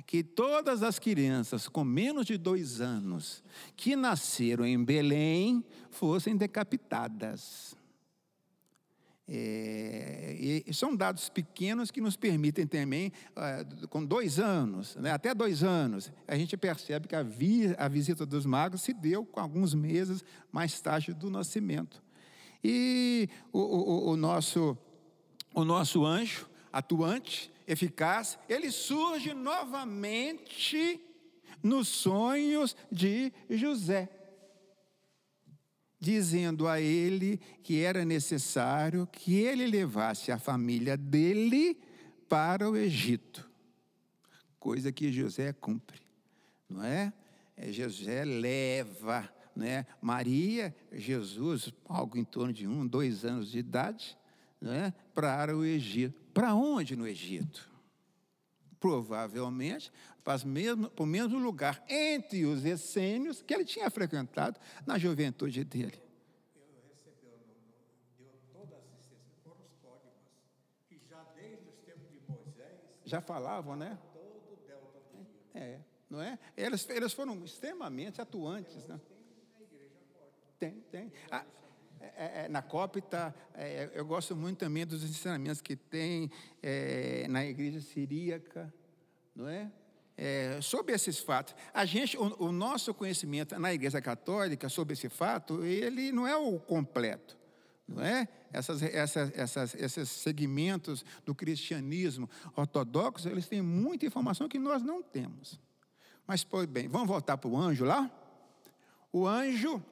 que 0.07 0.23
todas 0.23 0.83
as 0.83 0.99
crianças 0.99 1.69
com 1.69 1.83
menos 1.83 2.27
de 2.27 2.39
dois 2.39 2.81
anos 2.81 3.43
que 3.77 3.97
nasceram 3.97 4.65
em 4.65 4.83
Belém 4.83 5.65
fossem 5.91 6.37
decapitadas. 6.37 7.77
É, 9.29 10.63
são 10.73 10.95
dados 10.95 11.29
pequenos 11.29 11.91
que 11.91 12.01
nos 12.01 12.17
permitem 12.17 12.65
também, 12.65 13.11
uh, 13.31 13.89
com 13.89 14.05
dois 14.05 14.39
anos, 14.39 14.95
né, 14.95 15.11
até 15.11 15.35
dois 15.35 15.65
anos, 15.65 16.13
a 16.29 16.37
gente 16.37 16.57
percebe 16.57 17.09
que 17.09 17.17
a, 17.17 17.25
vi, 17.25 17.75
a 17.77 17.89
visita 17.89 18.25
dos 18.25 18.47
magos 18.47 18.83
se 18.83 18.93
deu 18.93 19.25
com 19.25 19.41
alguns 19.41 19.75
meses 19.75 20.25
mais 20.53 20.81
tarde 20.81 21.13
do 21.13 21.29
nascimento. 21.29 22.01
E 22.63 23.29
o, 23.53 23.59
o, 23.59 24.11
o, 24.11 24.17
nosso, 24.17 24.79
o 25.53 25.65
nosso 25.65 26.05
anjo, 26.05 26.49
atuante, 26.73 27.51
eficaz, 27.67 28.39
ele 28.49 28.71
surge 28.71 29.35
novamente 29.35 31.01
nos 31.63 31.89
sonhos 31.89 32.77
de 32.91 33.33
José, 33.51 34.09
dizendo 35.99 36.69
a 36.69 36.81
ele 36.81 37.39
que 37.63 37.83
era 37.83 38.05
necessário 38.05 39.07
que 39.11 39.35
ele 39.35 39.67
levasse 39.67 40.31
a 40.31 40.39
família 40.39 40.97
dele 40.97 41.79
para 42.29 42.71
o 42.71 42.77
Egito, 42.77 43.49
coisa 44.59 44.93
que 44.93 45.13
José 45.13 45.53
cumpre, 45.53 46.01
não 46.69 46.85
é? 46.85 47.13
é 47.57 47.73
José 47.73 48.25
leva 48.25 49.29
né? 49.57 49.87
Maria, 50.03 50.75
Jesus, 50.93 51.73
algo 51.89 52.19
em 52.19 52.25
torno 52.25 52.53
de 52.53 52.69
um, 52.69 52.87
dois 52.87 53.25
anos 53.25 53.51
de 53.51 53.59
idade, 53.59 54.17
né? 54.61 54.93
para 55.15 55.57
o 55.57 55.65
Egito. 55.65 56.26
Para 56.37 56.55
onde 56.55 56.95
no 56.95 57.09
Egito? 57.09 57.67
Provavelmente 58.79 59.91
para, 60.23 60.45
mesmo, 60.45 60.91
para 60.91 61.03
o 61.03 61.07
mesmo 61.07 61.39
lugar 61.39 61.83
entre 61.89 62.45
os 62.45 62.63
essênios 62.63 63.41
que 63.41 63.55
ele 63.55 63.65
tinha 63.65 63.89
frequentado 63.89 64.61
na 64.85 64.99
juventude 64.99 65.65
dele. 65.65 65.99
já 73.03 73.23
falavam, 73.23 73.75
né? 73.75 73.99
É, 75.55 75.81
não 76.11 76.21
é? 76.21 76.39
Eles, 76.55 76.87
eles 76.91 77.15
foram 77.15 77.43
extremamente 77.45 78.21
atuantes, 78.21 78.87
né? 78.87 79.01
Tem, 80.59 80.81
tem. 80.91 81.13
Ah, 81.31 81.47
é, 82.01 82.07
é, 82.07 82.45
é 82.45 82.49
na 82.49 82.63
Cópita, 82.63 83.35
é, 83.55 83.91
eu 83.95 84.05
gosto 84.05 84.35
muito 84.37 84.59
também 84.59 84.87
dos 84.87 85.03
ensinamentos 85.03 85.61
que 85.61 85.77
tem 85.77 86.31
é, 86.63 87.27
na 87.29 87.45
igreja 87.45 87.81
siríaca, 87.81 88.73
não 89.35 89.49
é? 89.49 89.71
sobre 90.63 90.95
esses 90.95 91.19
fatos. 91.19 91.55
A 91.75 91.85
gente, 91.85 92.17
o, 92.17 92.45
o, 92.45 92.51
nosso 92.51 92.95
conhecimento 92.95 93.59
na 93.59 93.75
Igreja 93.75 94.01
Católica 94.01 94.67
sobre 94.67 94.95
esse 94.95 95.11
fato, 95.11 95.63
ele 95.63 96.11
não 96.11 96.27
é 96.27 96.35
o 96.35 96.59
completo, 96.59 97.37
não 97.87 98.03
é? 98.03 98.27
Essas, 98.51 98.83
essas, 98.83 99.31
essas, 99.37 99.75
esses 99.75 100.09
segmentos 100.09 101.05
do 101.27 101.35
cristianismo 101.35 102.31
ortodoxo, 102.57 103.29
eles 103.29 103.47
têm 103.47 103.61
muita 103.61 104.07
informação 104.07 104.49
que 104.49 104.59
nós 104.59 104.83
não 104.83 105.03
temos. 105.03 105.61
Mas, 106.27 106.43
pois 106.43 106.67
bem, 106.67 106.89
vamos 106.89 107.07
voltar 107.07 107.37
para 107.37 107.51
o 107.51 107.57
anjo 107.57 107.85
lá? 107.85 108.11
O 109.13 109.27
anjo, 109.27 109.83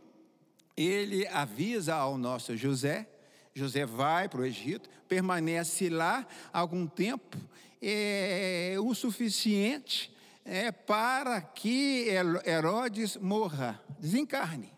ele 0.77 1.27
avisa 1.29 1.95
ao 1.95 2.19
nosso 2.19 2.57
José, 2.57 3.09
José 3.55 3.87
vai 3.87 4.29
para 4.29 4.41
o 4.41 4.45
Egito, 4.45 4.89
permanece 5.09 5.89
lá 5.89 6.27
algum 6.53 6.87
tempo, 6.87 7.37
é, 7.81 8.75
o 8.81 8.95
suficiente 8.95 10.13
é, 10.45 10.73
para 10.73 11.41
que 11.41 12.09
Herodes 12.45 13.17
morra, 13.17 13.81
desencarne. 13.99 14.73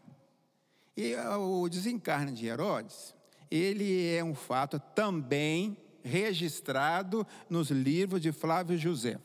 E 0.97 1.15
o 1.15 1.69
desencarne 1.69 2.33
de 2.33 2.47
Herodes, 2.47 3.15
ele 3.51 4.15
é 4.15 4.23
um 4.23 4.35
fato 4.35 4.79
também 4.95 5.77
registrado 6.03 7.27
nos 7.51 7.71
livros 7.71 8.21
de 8.21 8.33
Flávio 8.33 8.79
José. 8.79 9.19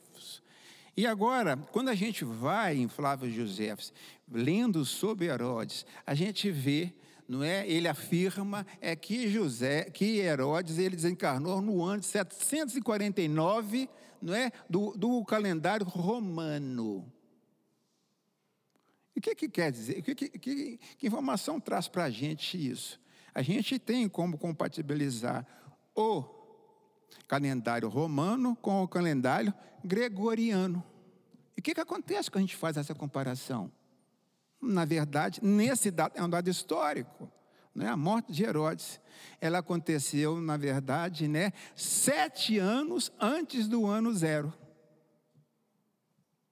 E 0.96 1.08
agora, 1.08 1.58
quando 1.72 1.90
a 1.90 1.96
gente 1.96 2.26
vai 2.26 2.76
em 2.78 2.88
Flávio 2.88 3.32
José, 3.32 3.76
lendo 4.32 4.86
sobre 4.86 5.28
Herodes, 5.28 5.86
a 6.06 6.14
gente 6.14 6.50
vê, 6.50 6.94
não 7.28 7.44
é? 7.44 7.68
Ele 7.68 7.88
afirma 7.88 8.66
é 8.80 8.96
que 8.96 9.30
José, 9.30 9.86
que 9.86 10.20
Herodes, 10.20 10.78
ele 10.78 10.96
desencarnou 10.96 11.62
no 11.62 11.84
ano 11.84 12.00
de 12.00 12.08
749, 12.08 13.90
não 14.22 14.34
é, 14.34 14.52
do, 14.70 14.92
do 14.92 15.24
calendário 15.26 15.86
romano. 15.86 17.12
E 19.16 19.20
o 19.20 19.22
que, 19.22 19.36
que 19.36 19.50
quer 19.50 19.72
dizer? 19.72 20.02
Que, 20.02 20.16
que, 20.16 20.30
que, 20.30 20.80
informação 21.08 21.60
traz 21.60 21.88
para 21.88 22.06
a 22.06 22.10
gente 22.10 22.58
isso? 22.58 23.00
A 23.34 23.42
gente 23.42 23.78
tem 23.78 24.08
como 24.08 24.38
compatibilizar 24.38 25.46
o 25.96 26.24
calendário 27.28 27.90
romano 27.90 28.56
com 28.56 28.84
o 28.84 28.88
calendário 28.88 29.54
gregoriano. 29.84 30.84
E 31.56 31.60
o 31.60 31.64
que, 31.64 31.74
que 31.74 31.82
acontece 31.82 32.30
quando 32.30 32.44
a 32.44 32.48
gente 32.48 32.56
faz 32.56 32.78
essa 32.78 32.96
comparação? 32.96 33.72
Na 34.62 34.86
verdade, 34.86 35.40
nesse 35.44 35.90
dado, 35.90 36.14
é 36.16 36.24
um 36.24 36.30
dado 36.30 36.50
histórico. 36.50 37.32
Né? 37.74 37.88
A 37.88 37.98
morte 37.98 38.32
de 38.32 38.44
Herodes, 38.44 39.00
ela 39.40 39.60
aconteceu, 39.60 40.40
na 40.40 40.58
verdade, 40.58 41.28
né, 41.28 41.54
sete 41.76 42.60
anos 42.60 43.12
antes 43.20 43.68
do 43.68 43.86
ano 43.86 44.14
zero 44.14 44.54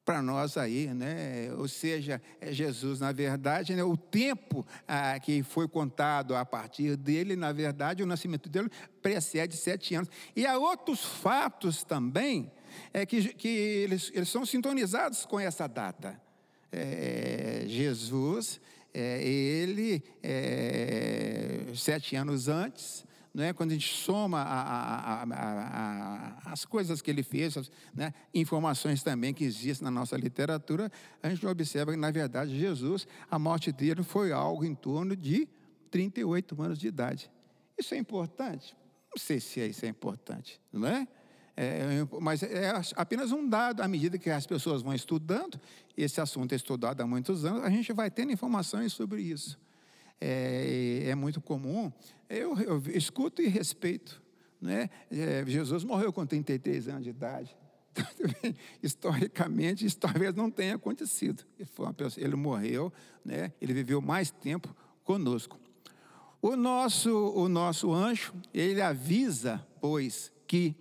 para 0.09 0.23
nós 0.23 0.57
aí, 0.57 0.87
né? 0.87 1.53
Ou 1.55 1.67
seja, 1.67 2.19
é 2.41 2.51
Jesus, 2.51 2.99
na 2.99 3.11
verdade, 3.11 3.75
né? 3.75 3.83
o 3.83 3.95
tempo 3.95 4.65
ah, 4.87 5.19
que 5.19 5.43
foi 5.43 5.67
contado 5.67 6.35
a 6.35 6.43
partir 6.43 6.97
dele, 6.97 7.35
na 7.35 7.51
verdade, 7.51 8.01
o 8.01 8.07
nascimento 8.07 8.49
dele 8.49 8.71
precede 9.03 9.55
sete 9.55 9.93
anos. 9.93 10.09
E 10.35 10.47
há 10.47 10.57
outros 10.57 11.05
fatos 11.05 11.83
também 11.83 12.51
é 12.91 13.05
que, 13.05 13.35
que 13.35 13.47
eles, 13.47 14.11
eles 14.11 14.29
são 14.29 14.43
sintonizados 14.47 15.27
com 15.27 15.39
essa 15.39 15.67
data. 15.67 16.19
É, 16.71 17.63
Jesus, 17.67 18.59
é, 18.93 19.23
ele, 19.23 20.03
é, 20.21 21.65
sete 21.75 22.15
anos 22.15 22.47
antes, 22.47 23.05
né, 23.33 23.53
quando 23.53 23.71
a 23.71 23.73
gente 23.73 23.93
soma 23.93 24.41
a, 24.41 25.21
a, 25.21 25.23
a, 25.23 26.51
as 26.51 26.65
coisas 26.65 27.01
que 27.01 27.11
ele 27.11 27.23
fez, 27.23 27.55
né, 27.93 28.13
informações 28.33 29.03
também 29.03 29.33
que 29.33 29.43
existem 29.43 29.85
na 29.85 29.91
nossa 29.91 30.17
literatura, 30.17 30.91
a 31.21 31.29
gente 31.29 31.45
observa 31.45 31.91
que, 31.91 31.97
na 31.97 32.11
verdade, 32.11 32.57
Jesus, 32.57 33.07
a 33.29 33.37
morte 33.37 33.71
dele 33.71 34.03
foi 34.03 34.31
algo 34.31 34.65
em 34.65 34.75
torno 34.75 35.15
de 35.15 35.47
38 35.91 36.61
anos 36.61 36.79
de 36.79 36.87
idade. 36.87 37.31
Isso 37.77 37.93
é 37.93 37.97
importante? 37.97 38.75
Não 39.09 39.17
sei 39.17 39.39
se 39.39 39.59
isso 39.65 39.85
é 39.85 39.87
importante, 39.87 40.59
não 40.71 40.87
é? 40.87 41.07
É, 41.55 42.07
mas 42.21 42.41
é 42.43 42.71
apenas 42.95 43.31
um 43.31 43.47
dado, 43.47 43.81
à 43.81 43.87
medida 43.87 44.17
que 44.17 44.29
as 44.29 44.45
pessoas 44.45 44.81
vão 44.81 44.93
estudando, 44.93 45.59
esse 45.97 46.21
assunto 46.21 46.53
é 46.53 46.55
estudado 46.55 47.01
há 47.01 47.07
muitos 47.07 47.43
anos, 47.45 47.63
a 47.63 47.69
gente 47.69 47.91
vai 47.91 48.09
tendo 48.09 48.31
informações 48.31 48.93
sobre 48.93 49.21
isso 49.21 49.59
é, 50.19 51.03
é 51.07 51.15
muito 51.15 51.39
comum, 51.39 51.91
eu, 52.29 52.57
eu, 52.59 52.83
escuto 52.93 53.41
e 53.41 53.47
respeito. 53.47 54.21
Né? 54.61 54.89
É, 55.09 55.43
Jesus 55.47 55.83
morreu 55.83 56.11
com 56.11 56.25
33 56.25 56.89
anos 56.89 57.03
de 57.03 57.09
idade. 57.09 57.55
Historicamente, 58.83 59.85
isso 59.85 59.97
talvez 59.97 60.33
não 60.35 60.51
tenha 60.51 60.75
acontecido. 60.75 61.43
Ele, 61.57 61.69
pessoa, 61.95 62.25
ele 62.25 62.35
morreu, 62.35 62.91
né? 63.23 63.53
ele 63.61 63.73
viveu 63.73 64.01
mais 64.01 64.29
tempo 64.29 64.75
conosco. 65.03 65.57
O 66.41 66.55
nosso, 66.55 67.11
o 67.35 67.49
nosso 67.49 67.91
anjo, 67.93 68.33
ele 68.53 68.81
avisa, 68.81 69.65
pois, 69.81 70.31
que 70.47 70.75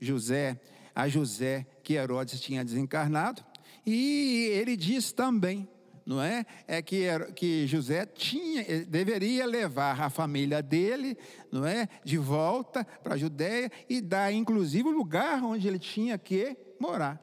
José, 0.00 0.60
a 0.94 1.08
José, 1.08 1.66
que 1.82 1.94
Herodes 1.94 2.40
tinha 2.40 2.64
desencarnado, 2.64 3.44
e 3.86 4.48
ele 4.52 4.76
diz 4.76 5.12
também 5.12 5.68
não 6.06 6.20
é? 6.20 6.44
É 6.66 6.82
que, 6.82 7.06
que 7.34 7.66
José 7.66 8.04
tinha, 8.06 8.62
eh, 8.62 8.84
deveria 8.84 9.46
levar 9.46 10.00
a 10.00 10.10
família 10.10 10.62
dele, 10.62 11.16
não 11.50 11.66
é? 11.66 11.88
De 12.04 12.18
volta 12.18 12.84
para 12.84 13.14
a 13.14 13.16
Judéia 13.16 13.70
e 13.88 14.00
dar, 14.00 14.32
inclusive, 14.32 14.88
o 14.88 14.92
lugar 14.92 15.42
onde 15.42 15.66
ele 15.66 15.78
tinha 15.78 16.18
que 16.18 16.56
morar, 16.78 17.18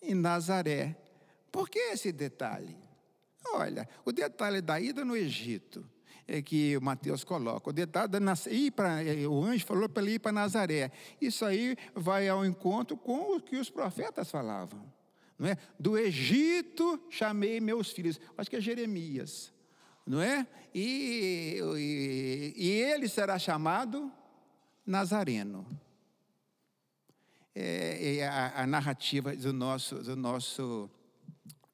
em 0.00 0.14
Nazaré. 0.14 0.96
Por 1.52 1.68
que 1.68 1.78
esse 1.78 2.12
detalhe? 2.12 2.76
Olha, 3.52 3.88
o 4.04 4.12
detalhe 4.12 4.60
da 4.60 4.80
ida 4.80 5.04
no 5.04 5.16
Egito 5.16 5.84
que 6.44 6.76
o 6.76 6.80
Mateus 6.80 7.24
coloca. 7.24 7.70
O 7.70 7.72
detalhe 7.72 8.12
ir 8.50 8.70
para 8.70 9.02
eh, 9.02 9.26
o 9.26 9.44
anjo 9.44 9.66
falou 9.66 9.88
para 9.88 10.02
ele 10.02 10.12
ir 10.12 10.18
para 10.18 10.32
Nazaré. 10.32 10.92
Isso 11.20 11.44
aí 11.44 11.76
vai 11.94 12.28
ao 12.28 12.44
encontro 12.44 12.96
com 12.96 13.36
o 13.36 13.40
que 13.40 13.56
os 13.56 13.70
profetas 13.70 14.30
falavam 14.30 15.00
não 15.40 15.48
é? 15.48 15.56
Do 15.78 15.96
Egito 15.96 17.02
chamei 17.08 17.60
meus 17.62 17.90
filhos. 17.90 18.20
Acho 18.36 18.50
que 18.50 18.56
é 18.56 18.60
Jeremias, 18.60 19.50
não 20.06 20.20
é? 20.20 20.46
E, 20.74 21.58
e, 21.78 22.54
e 22.54 22.68
ele 22.68 23.08
será 23.08 23.38
chamado 23.38 24.12
Nazareno. 24.84 25.66
É, 27.54 28.18
é 28.18 28.28
a, 28.28 28.62
a, 28.62 28.66
narrativa 28.66 29.34
do 29.34 29.50
nosso, 29.50 29.96
do 30.02 30.14
nosso 30.14 30.90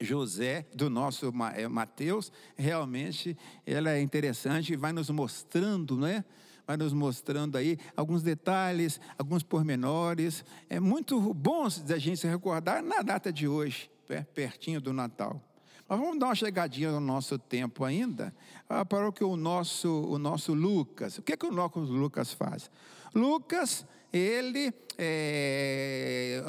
José, 0.00 0.66
do 0.74 0.90
nosso 0.90 1.32
é, 1.54 1.66
Mateus, 1.68 2.30
realmente 2.56 3.36
ela 3.64 3.90
é 3.90 4.00
interessante 4.00 4.72
e 4.72 4.76
vai 4.76 4.92
nos 4.92 5.08
mostrando, 5.10 5.96
não 5.96 6.06
é? 6.06 6.24
vai 6.66 6.76
nos 6.76 6.92
mostrando 6.92 7.56
aí 7.56 7.78
alguns 7.96 8.22
detalhes, 8.22 9.00
alguns 9.16 9.42
pormenores, 9.42 10.44
é 10.68 10.80
muito 10.80 11.32
bons 11.32 11.80
da 11.80 11.96
gente 11.96 12.20
se 12.20 12.26
recordar 12.26 12.82
na 12.82 13.02
data 13.02 13.32
de 13.32 13.46
hoje, 13.46 13.90
pertinho 14.34 14.80
do 14.80 14.92
Natal. 14.92 15.40
Mas 15.88 16.00
vamos 16.00 16.18
dar 16.18 16.26
uma 16.26 16.34
chegadinha 16.34 16.90
no 16.90 17.00
nosso 17.00 17.38
tempo 17.38 17.84
ainda, 17.84 18.34
ah, 18.68 18.84
para 18.84 19.08
o 19.08 19.12
que 19.12 19.22
o 19.22 19.36
nosso, 19.36 19.88
o 19.88 20.18
nosso 20.18 20.52
Lucas, 20.52 21.18
o 21.18 21.22
que, 21.22 21.34
é 21.34 21.36
que 21.36 21.46
o 21.46 21.52
nosso 21.52 21.78
Lucas 21.78 22.32
faz? 22.32 22.68
Lucas, 23.14 23.86
ele 24.12 24.72
é, 24.98 26.42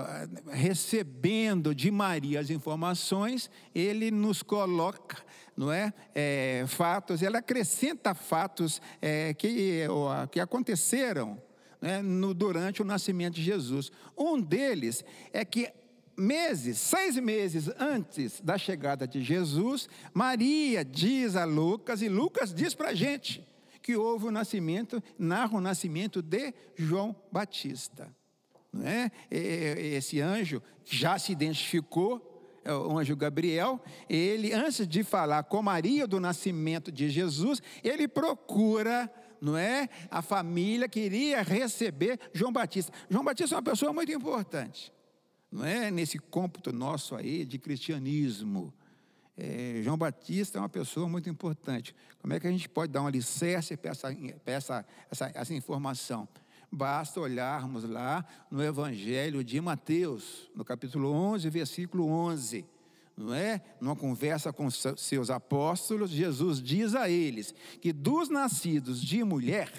recebendo 0.52 1.74
de 1.76 1.91
Maria 1.91 2.39
as 2.39 2.50
informações, 2.50 3.50
ele 3.74 4.12
nos 4.12 4.41
coloca 4.41 5.17
não 5.56 5.72
é? 5.72 5.91
é 6.13 6.65
fatos, 6.67 7.24
ela 7.24 7.39
acrescenta 7.39 8.13
fatos 8.13 8.80
é, 9.02 9.34
que, 9.34 9.88
que 10.32 10.39
aconteceram 10.39 11.41
né, 11.82 12.02
no, 12.02 12.34
durante 12.34 12.82
o 12.82 12.86
nascimento 12.86 13.36
de 13.36 13.43
Jesus. 13.43 13.91
Um 14.15 14.39
deles 14.39 15.04
é 15.34 15.43
que 15.43 15.72
meses, 16.15 16.78
seis 16.80 17.15
meses 17.17 17.70
antes 17.80 18.41
da 18.41 18.58
chegada 18.58 19.08
de 19.08 19.24
Jesus, 19.24 19.89
Maria 20.13 20.86
diz 20.86 21.36
a 21.36 21.46
Lucas, 21.46 22.02
e 22.02 22.10
Lucas 22.10 22.54
diz 22.54 22.74
para 22.74 22.89
a 22.89 22.93
gente, 22.93 23.46
que 23.88 23.95
houve 23.95 24.26
o 24.26 24.32
nascimento, 24.32 25.02
narra 25.17 25.56
o 25.56 25.62
nascimento 25.62 26.21
de 26.21 26.54
João 26.76 27.15
Batista. 27.32 28.13
Não 28.73 28.86
é? 28.86 29.10
Esse 29.32 30.19
anjo 30.19 30.62
já 30.84 31.17
se 31.17 31.32
identificou 31.32 32.60
é, 32.65 32.73
o 32.73 32.97
anjo 32.97 33.15
Gabriel, 33.15 33.82
ele, 34.10 34.52
antes 34.52 34.86
de 34.86 35.06
falar 35.06 35.43
com 35.43 35.61
Maria 35.61 36.05
do 36.05 36.20
nascimento 36.20 36.91
de 36.91 37.09
Jesus, 37.09 37.61
ele 37.82 38.09
procura, 38.09 39.09
não 39.39 39.55
é? 39.55 39.88
A 40.11 40.22
família 40.22 40.89
queria 40.89 41.41
receber 41.41 42.20
João 42.34 42.51
Batista. 42.51 42.91
João 43.09 43.24
Batista 43.24 43.55
é 43.55 43.57
uma 43.57 43.64
pessoa 43.64 43.93
muito 43.93 44.11
importante, 44.11 44.91
não 45.49 45.64
é? 45.64 45.89
Nesse 45.89 46.20
cômputo 46.20 46.74
nosso 46.74 47.16
aí 47.16 47.45
de 47.45 47.57
cristianismo. 47.57 48.74
É, 49.39 49.81
João 49.83 49.97
Batista 49.97 50.57
é 50.57 50.61
uma 50.61 50.67
pessoa 50.67 51.07
muito 51.07 51.29
importante. 51.29 51.95
Como 52.19 52.33
é 52.33 52.39
que 52.39 52.47
a 52.47 52.51
gente 52.51 52.67
pode 52.67 52.91
dar 52.91 53.03
um 53.03 53.07
alicerce 53.07 53.77
para 53.77 53.91
essa, 53.91 54.17
essa, 54.45 54.85
essa, 55.11 55.31
essa 55.35 55.53
informação? 55.53 56.27
Basta 56.71 57.19
olharmos 57.19 57.83
lá 57.83 58.25
no 58.49 58.63
Evangelho 58.63 59.43
de 59.43 59.61
Mateus, 59.61 60.49
no 60.55 60.65
capítulo 60.65 61.11
11, 61.11 61.49
versículo 61.51 62.07
11. 62.07 62.65
não 63.15 63.31
é? 63.31 63.61
Numa 63.79 63.95
conversa 63.95 64.51
com 64.51 64.67
seus 64.71 65.29
apóstolos, 65.29 66.09
Jesus 66.09 66.59
diz 66.59 66.95
a 66.95 67.07
eles 67.07 67.53
que 67.79 67.93
dos 67.93 68.29
nascidos 68.29 68.99
de 68.99 69.23
mulher, 69.23 69.71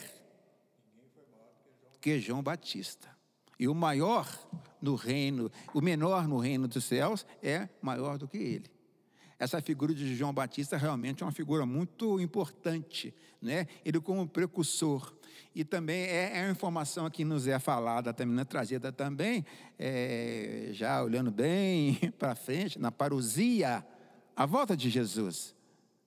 que 2.00 2.20
João 2.20 2.44
Batista. 2.44 3.08
E 3.58 3.66
o 3.66 3.74
maior 3.74 4.28
no 4.80 4.94
reino, 4.94 5.50
o 5.74 5.80
menor 5.80 6.28
no 6.28 6.38
reino 6.38 6.68
dos 6.68 6.84
céus 6.84 7.26
é 7.42 7.68
maior 7.82 8.16
do 8.16 8.28
que 8.28 8.38
ele. 8.38 8.77
Essa 9.38 9.60
figura 9.60 9.94
de 9.94 10.14
João 10.16 10.32
Batista 10.32 10.76
realmente 10.76 11.22
é 11.22 11.26
uma 11.26 11.32
figura 11.32 11.64
muito 11.64 12.20
importante, 12.20 13.14
né? 13.40 13.66
Ele 13.84 14.00
como 14.00 14.26
precursor. 14.28 15.14
E 15.54 15.64
também 15.64 16.02
é, 16.02 16.38
é 16.38 16.44
uma 16.44 16.50
informação 16.50 17.08
que 17.08 17.24
nos 17.24 17.46
é 17.46 17.58
falada, 17.58 18.12
também, 18.12 18.34
né? 18.34 18.44
trazida 18.44 18.92
também, 18.92 19.44
é, 19.78 20.70
já 20.72 21.02
olhando 21.02 21.30
bem 21.30 21.96
para 22.18 22.34
frente, 22.34 22.78
na 22.78 22.90
parousia, 22.90 23.84
a 24.36 24.46
volta 24.46 24.76
de 24.76 24.90
Jesus. 24.90 25.54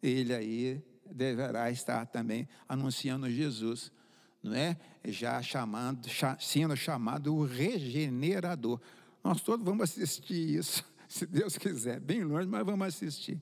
Ele 0.01 0.33
aí 0.33 0.83
deverá 1.09 1.71
estar 1.71 2.05
também 2.05 2.47
anunciando 2.67 3.29
Jesus 3.29 3.91
não 4.43 4.55
é? 4.55 4.77
Já 5.05 5.41
chamando, 5.41 6.07
sendo 6.39 6.75
chamado 6.75 7.35
o 7.35 7.45
regenerador. 7.45 8.79
Nós 9.23 9.41
todos 9.41 9.65
vamos 9.65 9.83
assistir 9.83 10.57
isso, 10.57 10.83
se 11.11 11.25
Deus 11.25 11.57
quiser, 11.57 11.99
bem 11.99 12.23
longe, 12.23 12.47
mas 12.47 12.65
vamos 12.65 12.87
assistir. 12.87 13.37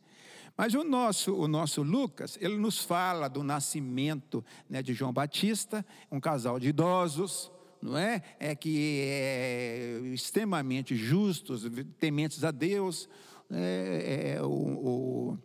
Mas 0.58 0.74
o 0.74 0.84
nosso, 0.84 1.36
o 1.36 1.48
nosso 1.48 1.84
Lucas, 1.84 2.36
ele 2.42 2.58
nos 2.58 2.80
fala 2.80 3.28
do 3.28 3.44
nascimento 3.44 4.44
né, 4.68 4.82
de 4.82 4.94
João 4.94 5.14
Batista, 5.14 5.86
um 6.12 6.20
casal 6.20 6.60
de 6.60 6.70
idosos, 6.70 7.52
não 7.80 7.96
é? 7.96 8.24
É 8.40 8.56
que 8.56 9.02
é 9.04 10.02
extremamente 10.12 10.96
justos, 10.96 11.64
tementes 12.00 12.44
a 12.44 12.50
Deus. 12.50 13.08
É, 13.52 14.36
é, 14.38 14.42
o, 14.42 14.48
o, 14.48 15.38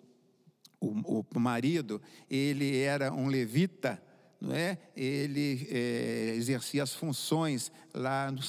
o, 0.80 1.26
o 1.32 1.40
marido, 1.40 2.00
ele 2.28 2.78
era 2.78 3.12
um 3.12 3.28
levita, 3.28 4.02
não 4.40 4.54
é? 4.54 4.78
ele 4.96 5.68
é, 5.70 6.34
exercia 6.36 6.82
as 6.82 6.94
funções 6.94 7.70
lá 7.94 8.32
no, 8.32 8.40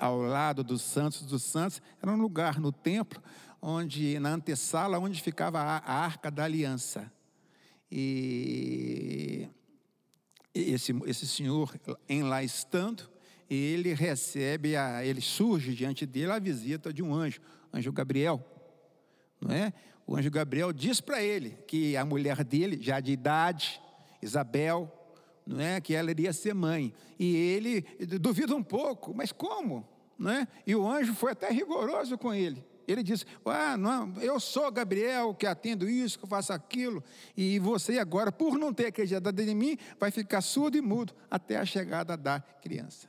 ao 0.00 0.22
lado 0.22 0.64
dos 0.64 0.80
santos 0.80 1.22
dos 1.22 1.42
santos, 1.42 1.82
era 2.02 2.10
um 2.10 2.16
lugar 2.16 2.58
no 2.58 2.72
templo, 2.72 3.22
onde 3.60 4.18
na 4.18 4.30
antessala, 4.30 4.98
onde 4.98 5.20
ficava 5.20 5.60
a, 5.60 5.92
arca 5.92 6.30
da 6.30 6.44
aliança. 6.44 7.12
E 7.92 9.46
esse, 10.54 10.98
esse 11.04 11.26
senhor, 11.26 11.78
em 12.08 12.22
lá 12.22 12.42
estando, 12.42 13.10
ele 13.48 13.92
recebe, 13.92 14.74
a, 14.74 15.04
ele 15.04 15.20
surge 15.20 15.74
diante 15.74 16.06
dele 16.06 16.32
a 16.32 16.38
visita 16.38 16.92
de 16.92 17.02
um 17.02 17.12
anjo, 17.12 17.40
anjo 17.70 17.92
Gabriel, 17.92 18.42
não 19.38 19.54
é? 19.54 19.72
O 20.06 20.16
anjo 20.16 20.30
Gabriel 20.30 20.72
diz 20.72 21.00
para 21.00 21.22
ele 21.22 21.58
que 21.66 21.94
a 21.96 22.04
mulher 22.06 22.42
dele, 22.42 22.78
já 22.80 23.00
de 23.00 23.12
idade, 23.12 23.80
Isabel, 24.22 24.90
não 25.46 25.60
é 25.60 25.80
que 25.80 25.94
ela 25.94 26.10
iria 26.10 26.32
ser 26.32 26.54
mãe. 26.54 26.92
E 27.18 27.36
ele 27.36 27.82
duvida 28.18 28.54
um 28.54 28.62
pouco, 28.62 29.12
mas 29.14 29.32
como? 29.32 29.86
Não 30.20 30.30
é? 30.30 30.46
E 30.66 30.76
o 30.76 30.86
anjo 30.86 31.14
foi 31.14 31.32
até 31.32 31.50
rigoroso 31.50 32.18
com 32.18 32.34
ele. 32.34 32.62
Ele 32.86 33.02
disse: 33.02 33.24
Ah, 33.42 33.74
não, 33.74 34.12
eu 34.20 34.38
sou 34.38 34.70
Gabriel 34.70 35.34
que 35.34 35.46
atendo 35.46 35.88
isso, 35.88 36.18
que 36.18 36.26
faço 36.26 36.52
aquilo, 36.52 37.02
e 37.34 37.58
você 37.58 37.98
agora, 37.98 38.30
por 38.30 38.58
não 38.58 38.70
ter 38.70 38.88
acreditado 38.88 39.40
em 39.40 39.54
mim, 39.54 39.78
vai 39.98 40.10
ficar 40.10 40.42
surdo 40.42 40.76
e 40.76 40.82
mudo 40.82 41.14
até 41.30 41.56
a 41.56 41.64
chegada 41.64 42.18
da 42.18 42.38
criança. 42.38 43.08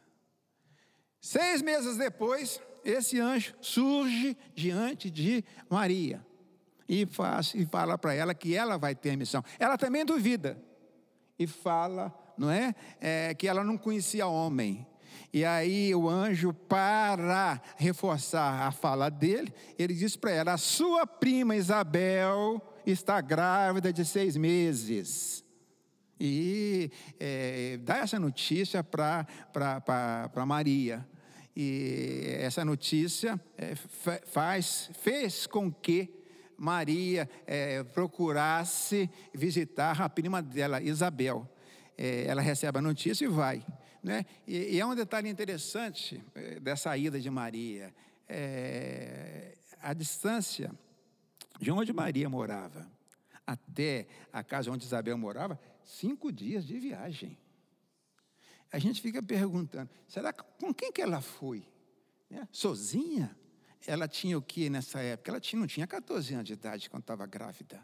Seis 1.19 1.61
meses 1.61 1.97
depois, 1.97 2.61
esse 2.85 3.19
anjo 3.19 3.53
surge 3.59 4.37
diante 4.55 5.09
de 5.09 5.43
Maria 5.69 6.25
e, 6.87 7.05
faz, 7.05 7.53
e 7.53 7.65
fala 7.65 7.97
para 7.97 8.13
ela 8.13 8.33
que 8.33 8.55
ela 8.55 8.77
vai 8.77 8.95
ter 8.95 9.17
missão. 9.17 9.43
Ela 9.59 9.77
também 9.77 10.05
duvida 10.05 10.57
e 11.37 11.45
fala 11.45 12.17
não 12.37 12.49
é? 12.49 12.73
é? 12.99 13.33
Que 13.33 13.47
ela 13.47 13.63
não 13.63 13.77
conhecia 13.77 14.25
homem. 14.25 14.87
E 15.33 15.45
aí 15.45 15.95
o 15.95 16.09
anjo, 16.09 16.53
para 16.53 17.61
reforçar 17.77 18.67
a 18.67 18.71
fala 18.71 19.09
dele, 19.09 19.53
ele 19.79 19.93
diz 19.93 20.15
para 20.15 20.31
ela: 20.31 20.53
a 20.53 20.57
sua 20.57 21.07
prima 21.07 21.55
Isabel 21.55 22.61
está 22.85 23.21
grávida 23.21 23.93
de 23.93 24.03
seis 24.03 24.35
meses. 24.35 25.43
E 26.19 26.91
é, 27.19 27.79
dá 27.81 27.97
essa 27.99 28.19
notícia 28.19 28.83
para 28.83 29.25
Maria. 30.45 31.07
E 31.55 32.37
essa 32.39 32.63
notícia 32.63 33.39
é, 33.57 33.75
faz, 33.75 34.89
fez 34.93 35.47
com 35.47 35.71
que 35.71 36.13
Maria 36.57 37.27
é, 37.47 37.83
procurasse 37.83 39.09
visitar 39.33 39.99
a 39.99 40.07
prima 40.07 40.41
dela, 40.41 40.81
Isabel 40.81 41.49
é, 41.97 42.25
ela 42.27 42.41
recebe 42.41 42.79
a 42.79 42.81
notícia 42.81 43.25
e 43.25 43.27
vai. 43.27 43.63
Né? 44.03 44.25
E, 44.47 44.75
e 44.75 44.79
é 44.79 44.85
um 44.85 44.95
detalhe 44.95 45.29
interessante 45.29 46.23
é, 46.33 46.59
dessa 46.59 46.95
ida 46.97 47.19
de 47.19 47.29
Maria. 47.29 47.93
É, 48.27 49.55
a 49.81 49.93
distância 49.93 50.71
de 51.59 51.71
onde 51.71 51.93
Maria 51.93 52.29
morava 52.29 52.89
até 53.45 54.07
a 54.31 54.43
casa 54.43 54.71
onde 54.71 54.85
Isabel 54.85 55.17
morava, 55.17 55.59
cinco 55.83 56.31
dias 56.31 56.65
de 56.65 56.79
viagem. 56.79 57.37
A 58.71 58.79
gente 58.79 59.01
fica 59.01 59.21
perguntando, 59.21 59.89
será 60.07 60.31
que, 60.31 60.43
com 60.59 60.73
quem 60.73 60.91
que 60.91 61.01
ela 61.01 61.21
foi? 61.21 61.67
Né? 62.29 62.47
Sozinha? 62.51 63.35
Ela 63.85 64.07
tinha 64.07 64.37
o 64.37 64.41
que 64.41 64.69
nessa 64.69 65.01
época? 65.01 65.31
Ela 65.31 65.39
tinha, 65.39 65.59
não 65.59 65.67
tinha 65.67 65.85
14 65.85 66.33
anos 66.33 66.47
de 66.47 66.53
idade 66.53 66.89
quando 66.89 67.03
estava 67.03 67.25
grávida. 67.25 67.81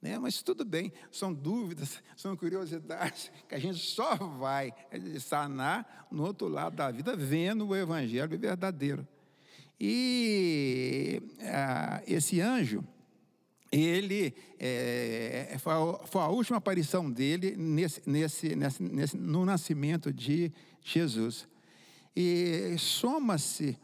Né? 0.00 0.18
Mas 0.18 0.42
tudo 0.42 0.64
bem, 0.64 0.92
são 1.10 1.32
dúvidas, 1.34 2.02
são 2.16 2.36
curiosidades 2.36 3.30
que 3.48 3.54
a 3.54 3.58
gente 3.58 3.78
só 3.78 4.14
vai 4.16 4.72
sanar 5.20 6.08
no 6.10 6.24
outro 6.24 6.48
lado 6.48 6.76
da 6.76 6.90
vida, 6.90 7.16
vendo 7.16 7.66
o 7.66 7.76
Evangelho 7.76 8.38
verdadeiro. 8.38 9.06
E 9.80 11.22
ah, 11.42 12.02
esse 12.06 12.40
anjo, 12.40 12.84
ele 13.70 14.34
é, 14.58 15.56
foi, 15.58 15.72
a, 15.72 16.06
foi, 16.06 16.22
a, 16.22 16.28
última 16.28 16.58
aparição 16.58 17.10
dele 17.10 17.54
nesse, 17.56 18.02
nesse, 18.06 18.56
nesse, 18.56 19.16
no 19.16 19.44
nascimento 19.44 20.12
de 20.12 20.52
Jesus. 20.82 21.46
E 22.16 22.76
soma-se 22.78 23.78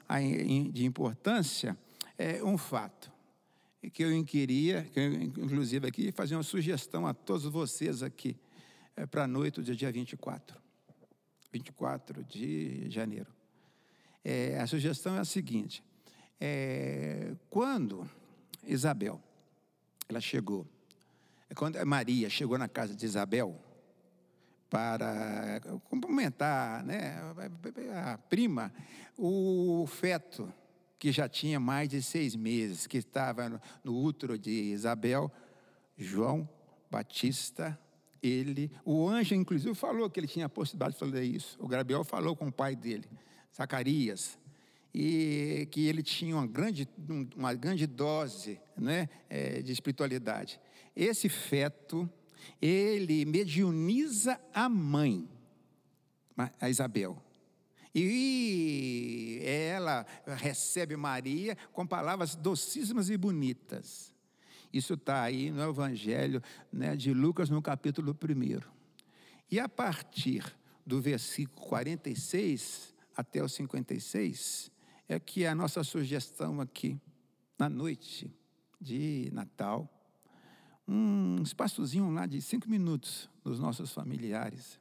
de 0.72 0.84
importância 0.84 1.76
é, 2.18 2.42
um 2.42 2.58
fato 2.58 3.13
que 3.93 4.03
eu 4.03 4.24
queria, 4.24 4.85
que 4.85 4.99
eu, 4.99 5.12
inclusive 5.12 5.87
aqui, 5.87 6.12
fazer 6.12 6.37
uma 6.37 6.43
sugestão 6.43 7.07
a 7.07 7.14
todos 7.14 7.45
vocês 7.45 8.03
aqui 8.03 8.37
é, 8.97 9.07
para 9.07 9.24
a 9.24 9.26
noite 9.26 9.61
do 9.61 9.74
dia 9.74 9.91
24. 9.91 10.62
24 11.53 12.24
de 12.24 12.91
janeiro. 12.91 13.32
É, 14.24 14.59
a 14.59 14.66
sugestão 14.66 15.16
é 15.16 15.20
a 15.20 15.24
seguinte: 15.24 15.82
é, 16.41 17.35
quando 17.51 18.09
Isabel 18.66 19.22
ela 20.09 20.20
chegou, 20.20 20.66
é 21.49 21.55
quando 21.55 21.85
Maria 21.87 22.28
chegou 22.28 22.59
na 22.59 22.68
casa 22.68 22.95
de 22.95 23.05
Isabel 23.05 23.61
para 24.68 25.61
cumprimentar 25.85 26.85
né, 26.85 27.16
a 27.95 28.18
prima, 28.18 28.72
o 29.16 29.87
feto 29.87 30.53
que 31.05 31.12
já 31.12 31.28
tinha 31.28 31.61
mais 31.61 31.86
de 31.86 32.00
seis 32.02 32.34
meses, 32.34 32.86
que 32.86 32.96
estava 32.96 33.61
no, 33.84 33.94
útero 33.94 34.38
de 34.38 34.50
Isabel, 34.50 35.30
João 35.98 36.48
Batista, 36.90 37.78
ele, 38.22 38.72
o 38.86 39.07
anjo 39.07 39.34
inclusive 39.34 39.74
falou 39.74 40.09
que 40.09 40.18
ele 40.18 40.26
tinha 40.26 40.46
a 40.46 40.48
possibilidade 40.48 40.94
de 40.94 41.00
fazer 41.00 41.22
isso. 41.22 41.59
O 41.61 41.68
Gabriel 41.68 42.05
falou 42.05 42.34
com 42.34 42.48
o 42.48 42.52
pai 42.52 42.74
dele, 42.74 43.05
Zacarias, 43.55 44.38
e 44.94 45.68
que 45.70 45.86
ele 45.86 46.02
tinha 46.02 46.36
uma 46.36 46.46
grande, 46.46 46.88
uma 47.36 47.52
grande 47.52 47.86
dose 47.86 48.59
né, 48.74 49.11
é, 49.28 49.61
de 49.61 49.72
espiritualidade. 49.72 50.59
Esse 50.96 51.28
feto, 51.28 52.09
ele 52.62 53.26
mediuniza 53.26 54.40
a 54.55 54.70
mãe, 54.70 55.28
a 56.59 56.70
Isabel. 56.70 57.22
E 57.95 59.40
ela 59.45 60.05
recebe 60.26 60.97
Maria 60.97 61.57
com 61.72 61.86
palavras 61.86 62.34
docíssimas 62.34 63.09
e 63.09 63.16
bonitas. 63.16 64.12
Isso 64.72 64.95
está 64.95 65.22
aí 65.22 65.53
no 65.53 65.62
Evangelho 65.62 66.42
né, 66.72 66.97
de 66.97 67.14
Lucas, 67.14 67.49
no 67.49 67.62
capítulo 67.62 68.11
1. 68.12 68.61
E 69.49 69.61
a 69.61 69.68
partir 69.68 70.45
do 70.84 71.01
versículo 71.01 71.68
46 71.68 72.92
até 73.16 73.40
o 73.40 73.49
56, 73.49 74.72
é 75.09 75.20
que 75.20 75.47
a 75.47 75.55
nossa 75.55 75.84
sugestão 75.84 76.61
aqui, 76.61 77.01
na 77.57 77.68
noite 77.68 78.34
de 78.80 79.30
Natal, 79.32 79.88
um 80.88 81.40
espaçozinho 81.42 82.11
lá 82.11 82.26
de 82.26 82.42
cinco 82.42 82.68
minutos 82.68 83.30
dos 83.45 83.61
nossos 83.61 83.92
familiares 83.92 84.80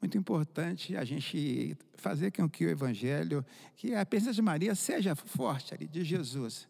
muito 0.00 0.16
importante 0.16 0.96
a 0.96 1.04
gente 1.04 1.76
fazer 1.94 2.30
com 2.30 2.48
que 2.48 2.64
o 2.64 2.70
Evangelho, 2.70 3.44
que 3.76 3.94
a 3.94 4.06
presença 4.06 4.32
de 4.32 4.42
Maria 4.42 4.74
seja 4.74 5.14
forte 5.14 5.74
ali, 5.74 5.86
de 5.86 6.02
Jesus. 6.02 6.66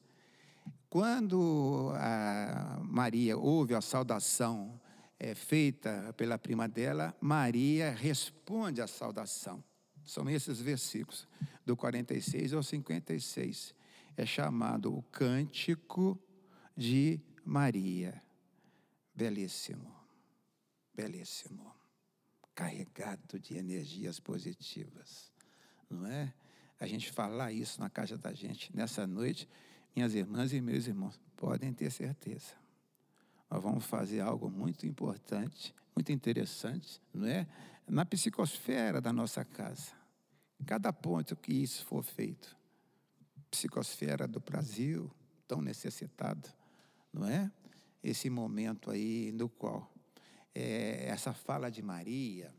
Quando 0.88 1.92
a 1.94 2.80
Maria 2.82 3.38
ouve 3.38 3.74
a 3.74 3.80
saudação 3.80 4.80
é, 5.18 5.34
feita 5.34 6.12
pela 6.16 6.36
prima 6.36 6.66
dela, 6.66 7.16
Maria 7.20 7.92
responde 7.92 8.82
à 8.82 8.88
saudação. 8.88 9.62
São 10.04 10.28
esses 10.28 10.60
versículos, 10.60 11.28
do 11.64 11.76
46 11.76 12.52
ao 12.52 12.62
56. 12.64 13.74
É 14.16 14.26
chamado 14.26 14.92
o 14.92 15.02
Cântico 15.04 16.18
de 16.76 17.20
Maria. 17.44 18.20
Belíssimo, 19.14 19.94
belíssimo. 20.92 21.79
Carregado 22.60 23.38
de 23.38 23.56
energias 23.56 24.20
positivas, 24.20 25.32
não 25.88 26.06
é? 26.06 26.30
A 26.78 26.86
gente 26.86 27.10
falar 27.10 27.52
isso 27.52 27.80
na 27.80 27.88
casa 27.88 28.18
da 28.18 28.34
gente 28.34 28.70
nessa 28.76 29.06
noite, 29.06 29.48
minhas 29.96 30.14
irmãs 30.14 30.52
e 30.52 30.60
meus 30.60 30.86
irmãos, 30.86 31.18
podem 31.38 31.72
ter 31.72 31.90
certeza. 31.90 32.52
Nós 33.50 33.62
vamos 33.62 33.86
fazer 33.86 34.20
algo 34.20 34.50
muito 34.50 34.86
importante, 34.86 35.74
muito 35.96 36.12
interessante, 36.12 37.00
não 37.14 37.26
é? 37.26 37.46
Na 37.88 38.04
psicosfera 38.04 39.00
da 39.00 39.10
nossa 39.10 39.42
casa. 39.42 39.92
Cada 40.66 40.92
ponto 40.92 41.34
que 41.36 41.54
isso 41.54 41.82
for 41.86 42.02
feito, 42.02 42.54
psicosfera 43.50 44.28
do 44.28 44.38
Brasil, 44.38 45.10
tão 45.48 45.62
necessitado, 45.62 46.46
não 47.10 47.26
é? 47.26 47.50
Esse 48.04 48.28
momento 48.28 48.90
aí 48.90 49.32
no 49.32 49.48
qual 49.48 49.90
é, 50.54 51.06
essa 51.08 51.32
fala 51.32 51.70
de 51.70 51.82
Maria, 51.82 52.52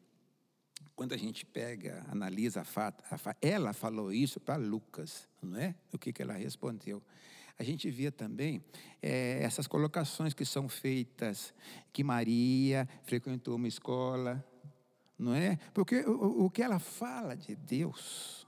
quando 0.95 1.13
a 1.13 1.17
gente 1.17 1.45
pega, 1.45 2.05
analisa 2.09 2.61
a 2.61 2.63
fato, 2.63 3.03
a, 3.09 3.35
ela 3.41 3.73
falou 3.73 4.11
isso 4.11 4.39
para 4.39 4.55
Lucas, 4.55 5.27
não 5.41 5.59
é? 5.59 5.75
O 5.91 5.97
que, 5.97 6.13
que 6.13 6.21
ela 6.21 6.33
respondeu? 6.33 7.01
A 7.57 7.63
gente 7.63 7.89
vê 7.89 8.09
também 8.09 8.63
é, 9.01 9.39
essas 9.43 9.67
colocações 9.67 10.33
que 10.33 10.45
são 10.45 10.67
feitas, 10.67 11.53
que 11.93 12.03
Maria 12.03 12.87
frequentou 13.03 13.55
uma 13.55 13.67
escola, 13.67 14.43
não 15.17 15.35
é? 15.35 15.57
Porque 15.73 16.01
o, 16.01 16.45
o 16.45 16.49
que 16.49 16.63
ela 16.63 16.79
fala 16.79 17.35
de 17.35 17.55
Deus, 17.55 18.47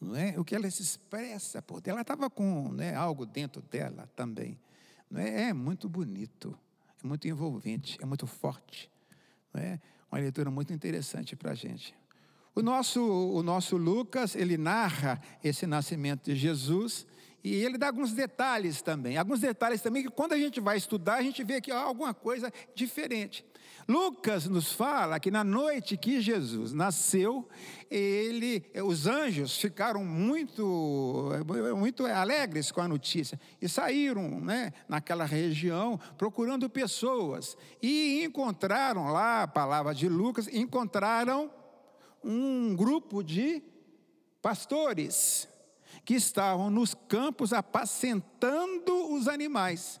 não 0.00 0.14
é? 0.14 0.38
O 0.38 0.44
que 0.44 0.54
ela 0.54 0.70
se 0.70 0.82
expressa 0.82 1.60
por 1.60 1.82
ela 1.84 2.02
estava 2.02 2.30
com 2.30 2.70
né, 2.72 2.94
algo 2.94 3.26
dentro 3.26 3.60
dela 3.62 4.08
também, 4.14 4.58
não 5.10 5.20
é? 5.20 5.48
É 5.48 5.52
muito 5.52 5.88
bonito, 5.88 6.56
é 7.04 7.06
muito 7.06 7.28
envolvente, 7.28 7.98
é 8.00 8.06
muito 8.06 8.26
forte, 8.26 8.90
é? 9.54 9.78
Uma 10.10 10.20
leitura 10.20 10.50
muito 10.50 10.72
interessante 10.72 11.36
para 11.36 11.52
a 11.52 11.54
gente. 11.54 11.94
O 12.54 12.62
nosso, 12.62 13.02
o 13.02 13.42
nosso 13.42 13.76
Lucas, 13.76 14.34
ele 14.34 14.56
narra 14.56 15.20
esse 15.42 15.66
nascimento 15.66 16.24
de 16.24 16.36
Jesus 16.36 17.06
e 17.44 17.62
ele 17.62 17.76
dá 17.76 17.88
alguns 17.88 18.14
detalhes 18.14 18.80
também. 18.80 19.18
Alguns 19.18 19.40
detalhes 19.40 19.82
também 19.82 20.02
que 20.02 20.08
quando 20.08 20.32
a 20.32 20.38
gente 20.38 20.60
vai 20.60 20.78
estudar, 20.78 21.16
a 21.16 21.22
gente 21.22 21.44
vê 21.44 21.60
que 21.60 21.70
há 21.70 21.78
alguma 21.78 22.14
coisa 22.14 22.50
diferente. 22.74 23.44
Lucas 23.86 24.46
nos 24.46 24.72
fala 24.72 25.20
que 25.20 25.30
na 25.30 25.44
noite 25.44 25.94
que 25.98 26.22
Jesus 26.22 26.72
nasceu, 26.72 27.46
ele, 27.90 28.64
os 28.82 29.06
anjos 29.06 29.58
ficaram 29.58 30.02
muito, 30.02 31.28
muito 31.76 32.06
alegres 32.06 32.72
com 32.72 32.80
a 32.80 32.88
notícia 32.88 33.38
e 33.60 33.68
saíram 33.68 34.40
né, 34.40 34.72
naquela 34.88 35.26
região 35.26 36.00
procurando 36.16 36.70
pessoas 36.70 37.58
e 37.82 38.24
encontraram 38.24 39.08
lá, 39.12 39.42
a 39.42 39.48
palavra 39.48 39.94
de 39.94 40.08
Lucas, 40.08 40.48
encontraram 40.48 41.50
um 42.22 42.74
grupo 42.74 43.22
de 43.22 43.62
pastores 44.40 45.46
que 46.04 46.14
estavam 46.14 46.70
nos 46.70 46.94
campos 46.94 47.52
apacentando 47.52 49.12
os 49.12 49.26
animais. 49.26 50.00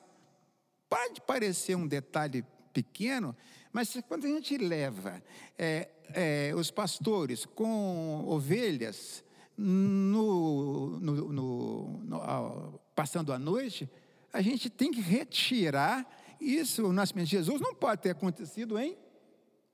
Pode 0.88 1.20
parecer 1.22 1.76
um 1.76 1.86
detalhe 1.86 2.44
pequeno, 2.72 3.34
mas 3.72 3.96
quando 4.06 4.26
a 4.26 4.28
gente 4.28 4.56
leva 4.58 5.22
é, 5.58 5.88
é, 6.12 6.52
os 6.54 6.70
pastores 6.70 7.46
com 7.46 8.24
ovelhas 8.26 9.24
no, 9.56 10.98
no, 11.00 11.32
no, 11.32 12.80
passando 12.94 13.32
a 13.32 13.38
noite, 13.38 13.88
a 14.32 14.42
gente 14.42 14.68
tem 14.68 14.90
que 14.90 15.00
retirar 15.00 16.06
isso. 16.40 16.86
O 16.86 16.92
nascimento 16.92 17.26
de 17.26 17.36
Jesus 17.36 17.60
não 17.60 17.74
pode 17.74 18.02
ter 18.02 18.10
acontecido 18.10 18.78
em 18.78 18.96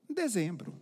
dezembro. 0.09 0.73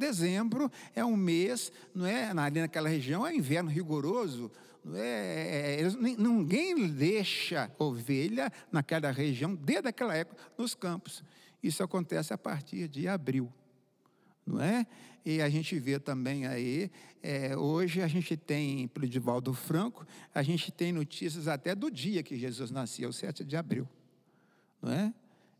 Dezembro 0.00 0.70
é 0.94 1.04
um 1.04 1.16
mês, 1.16 1.70
não 1.94 2.06
é? 2.06 2.30
Ali 2.30 2.60
naquela 2.60 2.88
região 2.88 3.26
é 3.26 3.34
inverno 3.34 3.70
rigoroso. 3.70 4.50
Não 4.84 4.96
é? 4.96 5.78
Eles, 5.78 5.94
ninguém 5.94 6.88
deixa 6.88 7.70
ovelha 7.78 8.50
naquela 8.72 9.10
região, 9.10 9.54
desde 9.54 9.88
aquela 9.88 10.16
época, 10.16 10.42
nos 10.56 10.74
campos. 10.74 11.22
Isso 11.62 11.82
acontece 11.82 12.32
a 12.32 12.38
partir 12.38 12.88
de 12.88 13.06
abril, 13.06 13.52
não 14.46 14.60
é? 14.60 14.86
E 15.24 15.42
a 15.42 15.50
gente 15.50 15.78
vê 15.78 15.98
também 15.98 16.46
aí, 16.46 16.90
é, 17.22 17.54
hoje 17.54 18.00
a 18.00 18.08
gente 18.08 18.36
tem, 18.36 18.88
pelo 18.88 19.06
Divaldo 19.06 19.52
Franco, 19.52 20.06
a 20.34 20.42
gente 20.42 20.72
tem 20.72 20.92
notícias 20.92 21.46
até 21.46 21.74
do 21.74 21.90
dia 21.90 22.22
que 22.22 22.38
Jesus 22.38 22.70
nasceu, 22.70 23.12
7 23.12 23.44
de 23.44 23.56
abril, 23.56 23.86
não 24.80 24.90
é? 24.90 25.12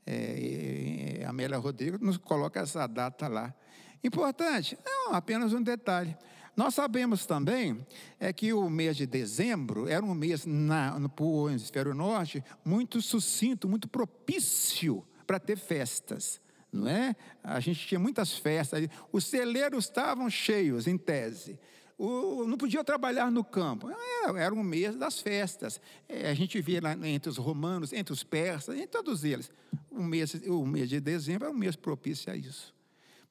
é 0.06 1.22
a 1.26 1.28
Amélia 1.28 1.58
Rodrigues 1.58 2.00
nos 2.00 2.16
coloca 2.16 2.60
essa 2.60 2.86
data 2.86 3.28
lá. 3.28 3.54
Importante? 4.02 4.78
Não, 4.84 5.14
apenas 5.14 5.52
um 5.52 5.62
detalhe. 5.62 6.16
Nós 6.56 6.74
sabemos 6.74 7.26
também 7.26 7.86
é 8.18 8.32
que 8.32 8.52
o 8.52 8.68
mês 8.68 8.96
de 8.96 9.06
dezembro 9.06 9.88
era 9.88 10.04
um 10.04 10.14
mês 10.14 10.44
na, 10.44 10.98
no, 10.98 11.48
hemisfério 11.48 11.94
norte 11.94 12.44
muito 12.64 13.00
sucinto, 13.00 13.68
muito 13.68 13.88
propício 13.88 15.06
para 15.26 15.38
ter 15.38 15.56
festas, 15.56 16.40
não 16.72 16.88
é? 16.88 17.14
A 17.42 17.60
gente 17.60 17.86
tinha 17.86 17.98
muitas 17.98 18.36
festas, 18.36 18.88
os 19.12 19.24
celeiros 19.24 19.84
estavam 19.84 20.28
cheios, 20.28 20.86
em 20.86 20.98
tese. 20.98 21.58
O, 21.96 22.46
não 22.46 22.56
podia 22.56 22.82
trabalhar 22.82 23.30
no 23.30 23.44
campo. 23.44 23.90
Era, 23.90 24.40
era 24.40 24.54
um 24.54 24.62
mês 24.62 24.96
das 24.96 25.20
festas. 25.20 25.80
É, 26.08 26.30
a 26.30 26.34
gente 26.34 26.60
via 26.60 26.80
lá 26.82 26.92
entre 27.06 27.28
os 27.28 27.36
romanos, 27.36 27.92
entre 27.92 28.12
os 28.12 28.24
persas, 28.24 28.76
em 28.76 28.86
todos 28.86 29.22
eles. 29.22 29.50
O 29.90 30.02
mês, 30.02 30.34
o 30.46 30.64
mês 30.64 30.88
de 30.88 30.98
dezembro 30.98 31.48
é 31.48 31.50
um 31.50 31.54
mês 31.54 31.76
propício 31.76 32.32
a 32.32 32.36
isso. 32.36 32.74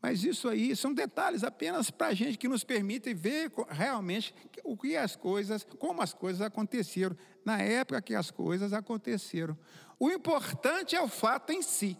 Mas 0.01 0.23
isso 0.23 0.47
aí 0.47 0.75
são 0.75 0.93
detalhes 0.93 1.43
apenas 1.43 1.91
para 1.91 2.07
a 2.07 2.13
gente 2.13 2.37
que 2.37 2.47
nos 2.47 2.63
permitem 2.63 3.13
ver 3.13 3.51
realmente 3.69 4.33
o 4.63 4.77
que 4.77 4.95
as 4.95 5.15
coisas, 5.15 5.65
como 5.77 6.01
as 6.01 6.13
coisas 6.13 6.41
aconteceram, 6.41 7.17
na 7.43 7.59
época 7.59 8.01
que 8.01 8.15
as 8.15 8.31
coisas 8.31 8.71
aconteceram. 8.71 9.57
O 9.99 10.09
importante 10.09 10.95
é 10.95 11.01
o 11.01 11.09
fato 11.09 11.51
em 11.51 11.61
si, 11.61 11.97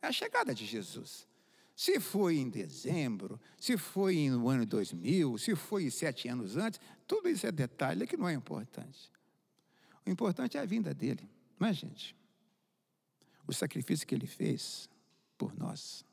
é 0.00 0.06
a 0.06 0.12
chegada 0.12 0.54
de 0.54 0.64
Jesus. 0.64 1.26
Se 1.74 1.98
foi 1.98 2.36
em 2.36 2.48
dezembro, 2.48 3.40
se 3.58 3.76
foi 3.76 4.28
no 4.30 4.48
ano 4.48 4.64
2000, 4.64 5.36
se 5.38 5.56
foi 5.56 5.90
sete 5.90 6.28
anos 6.28 6.56
antes, 6.56 6.78
tudo 7.08 7.28
isso 7.28 7.44
é 7.44 7.50
detalhe 7.50 8.06
que 8.06 8.16
não 8.16 8.28
é 8.28 8.34
importante. 8.34 9.10
O 10.06 10.10
importante 10.10 10.56
é 10.56 10.60
a 10.60 10.64
vinda 10.64 10.94
dele, 10.94 11.28
não 11.58 11.66
é, 11.66 11.72
gente? 11.72 12.14
O 13.48 13.52
sacrifício 13.52 14.06
que 14.06 14.14
ele 14.14 14.28
fez 14.28 14.88
por 15.36 15.56
nós. 15.56 16.04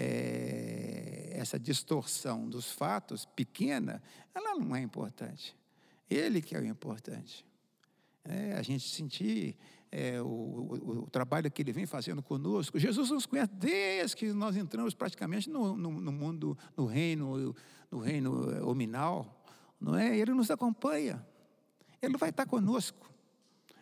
É, 0.00 1.32
essa 1.32 1.58
distorção 1.58 2.48
dos 2.48 2.70
fatos 2.70 3.24
pequena, 3.24 4.00
ela 4.32 4.54
não 4.54 4.76
é 4.76 4.80
importante. 4.80 5.56
Ele 6.08 6.40
que 6.40 6.54
é 6.54 6.60
o 6.60 6.64
importante. 6.64 7.44
É, 8.24 8.52
a 8.52 8.62
gente 8.62 8.88
sentir 8.88 9.56
é, 9.90 10.22
o, 10.22 10.24
o, 10.24 10.98
o, 11.00 11.10
trabalho 11.10 11.50
que 11.50 11.62
ele 11.62 11.72
vem 11.72 11.84
fazendo 11.84 12.22
conosco. 12.22 12.78
Jesus 12.78 13.10
nos 13.10 13.26
conhece 13.26 13.50
desde 13.54 14.16
que 14.16 14.32
nós 14.32 14.56
entramos 14.56 14.94
praticamente 14.94 15.50
no, 15.50 15.76
no, 15.76 15.90
no 15.90 16.12
mundo, 16.12 16.56
no 16.76 16.86
reino, 16.86 17.56
no 17.90 17.98
reino 17.98 18.68
hominal, 18.68 19.42
não 19.80 19.96
é? 19.96 20.16
Ele 20.16 20.32
nos 20.32 20.48
acompanha. 20.48 21.26
Ele 22.00 22.16
vai 22.16 22.30
estar 22.30 22.46
conosco. 22.46 23.10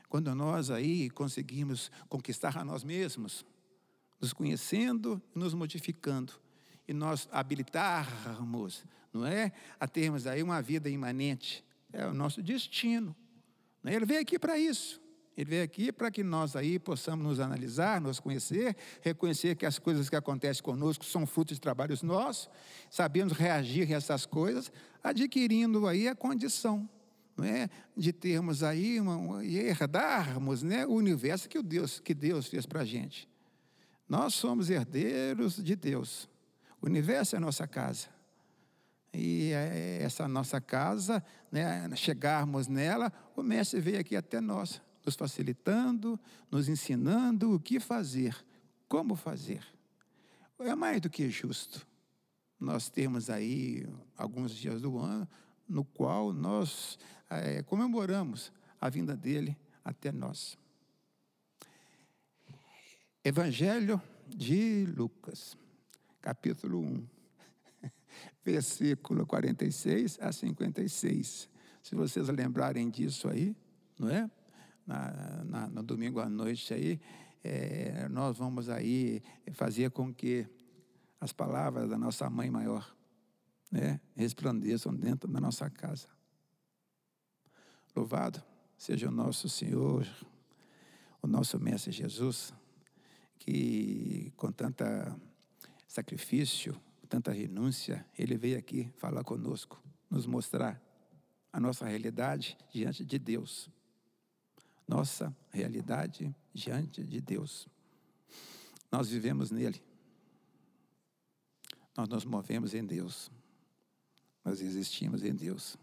Quando 0.09 0.35
nós 0.35 0.71
aí 0.71 1.11
conseguimos 1.11 1.91
conquistar 2.09 2.57
a 2.57 2.65
nós 2.65 2.83
mesmos, 2.83 3.45
nos 4.21 4.33
conhecendo 4.33 5.21
e 5.35 5.39
nos 5.39 5.55
modificando, 5.55 6.33
e 6.89 6.93
nós 6.93 7.29
habilitarmos, 7.33 8.85
não 9.13 9.27
é? 9.27 9.53
A 9.79 9.87
termos 9.87 10.27
aí 10.27 10.43
uma 10.43 10.63
vida 10.63 10.89
imanente, 10.89 11.65
é 11.93 12.07
o 12.07 12.15
nosso 12.15 12.43
destino. 12.43 13.15
É? 13.85 13.95
Ele 13.95 14.05
veio 14.05 14.21
aqui 14.21 14.39
para 14.39 14.59
isso. 14.59 15.01
Ele 15.37 15.51
veio 15.51 15.65
aqui 15.65 15.93
para 15.93 16.11
que 16.11 16.25
nós 16.25 16.57
aí 16.57 16.79
possamos 16.79 17.27
nos 17.27 17.41
analisar, 17.41 18.01
nos 18.01 18.19
conhecer, 18.19 18.75
reconhecer 19.03 19.55
que 19.55 19.67
as 19.67 19.79
coisas 19.79 20.09
que 20.09 20.17
acontecem 20.17 20.63
conosco 20.63 21.05
são 21.05 21.27
frutos 21.27 21.57
de 21.57 21.61
trabalhos 21.61 22.03
nossos, 22.03 22.49
sabemos 22.91 23.35
reagir 23.35 23.93
a 23.93 23.97
essas 23.97 24.25
coisas, 24.25 24.73
adquirindo 25.03 25.87
aí 25.87 26.09
a 26.09 26.15
condição 26.15 26.89
é, 27.43 27.69
de 27.95 28.15
termos 28.15 28.63
aí 28.63 28.99
uma, 28.99 29.45
e 29.45 29.59
herdarmos 29.59 30.63
né, 30.63 30.87
o 30.87 30.93
universo 30.93 31.49
que, 31.49 31.59
o 31.59 31.63
Deus, 31.63 32.01
que 32.01 32.15
Deus 32.15 32.47
fez 32.47 32.65
para 32.65 32.81
a 32.81 32.85
gente. 32.85 33.29
Nós 34.09 34.35
somos 34.35 34.71
herdeiros 34.71 35.63
de 35.63 35.75
Deus. 35.75 36.29
O 36.81 36.87
universo 36.87 37.35
é 37.35 37.39
a 37.39 37.41
nossa 37.41 37.67
casa. 37.67 38.09
E 39.13 39.51
é 39.53 40.03
essa 40.03 40.29
nossa 40.29 40.61
casa, 40.61 41.25
né, 41.51 41.89
chegarmos 41.97 42.69
nela, 42.69 43.13
o 43.35 43.43
mestre 43.43 43.81
veio 43.81 44.01
aqui 44.01 44.15
até 44.15 44.41
nós 44.41 44.83
nos 45.05 45.15
facilitando, 45.15 46.21
nos 46.51 46.69
ensinando 46.69 47.55
o 47.55 47.61
que 47.61 47.81
fazer, 47.81 48.37
como 48.89 49.15
fazer. 49.15 49.65
É 50.59 50.75
mais 50.75 51.01
do 51.01 51.09
que 51.09 51.31
justo 51.31 51.87
nós 52.59 52.89
temos 52.89 53.29
aí 53.29 53.87
alguns 54.17 54.55
dias 54.55 54.81
do 54.81 54.99
ano 54.99 55.29
no 55.69 55.85
qual 55.85 56.33
nós 56.33 56.99
é, 57.29 57.63
comemoramos 57.63 58.53
a 58.81 58.89
vinda 58.89 59.17
dele 59.17 59.57
até 59.85 60.11
nós. 60.11 60.59
Evangelho 63.27 64.01
de 64.29 64.87
Lucas, 64.87 65.59
capítulo 66.23 66.79
1, 66.79 67.09
versículo 68.45 69.27
46 69.27 70.21
a 70.21 70.31
56. 70.31 71.51
Se 71.83 71.97
vocês 71.97 72.29
lembrarem 72.29 72.89
disso 72.89 73.29
aí, 73.29 73.57
não 73.99 74.09
é? 74.09 74.31
Na, 74.87 75.43
na, 75.45 75.67
no 75.67 75.83
domingo 75.83 76.21
à 76.21 76.29
noite 76.29 76.73
aí, 76.73 77.01
é, 77.43 78.09
nós 78.09 78.39
vamos 78.39 78.69
aí 78.69 79.21
fazer 79.55 79.91
com 79.91 80.15
que 80.15 80.47
as 81.21 81.33
palavras 81.33 81.91
da 81.91 81.99
nossa 81.99 82.31
mãe 82.31 82.49
maior 82.49 82.97
né, 83.73 84.01
resplandeçam 84.15 84.95
dentro 84.95 85.29
da 85.29 85.41
nossa 85.41 85.69
casa. 85.69 86.07
Louvado 87.93 88.41
seja 88.79 89.09
o 89.09 89.11
nosso 89.11 89.49
Senhor, 89.49 90.07
o 91.21 91.27
nosso 91.27 91.59
Mestre 91.59 91.91
Jesus, 91.91 92.55
que 93.39 94.33
com 94.37 94.51
tanta 94.51 95.17
sacrifício, 95.87 96.81
tanta 97.09 97.33
renúncia, 97.33 98.05
ele 98.19 98.37
veio 98.37 98.59
aqui 98.59 98.93
falar 98.97 99.25
conosco, 99.25 99.83
nos 100.11 100.27
mostrar 100.27 100.81
a 101.53 101.61
nossa 101.61 101.87
realidade 101.87 102.57
diante 102.73 103.05
de 103.05 103.19
Deus. 103.19 103.71
Nossa 104.87 105.35
realidade 105.51 106.35
diante 106.53 107.03
de 107.03 107.21
Deus. 107.21 107.69
Nós 108.91 109.09
vivemos 109.09 109.51
nele. 109.51 109.83
Nós 111.97 112.09
nos 112.09 112.25
movemos 112.25 112.75
em 112.75 112.85
Deus. 112.85 113.31
Nós 114.45 114.61
existimos 114.61 115.25
em 115.25 115.35
Deus. 115.35 115.77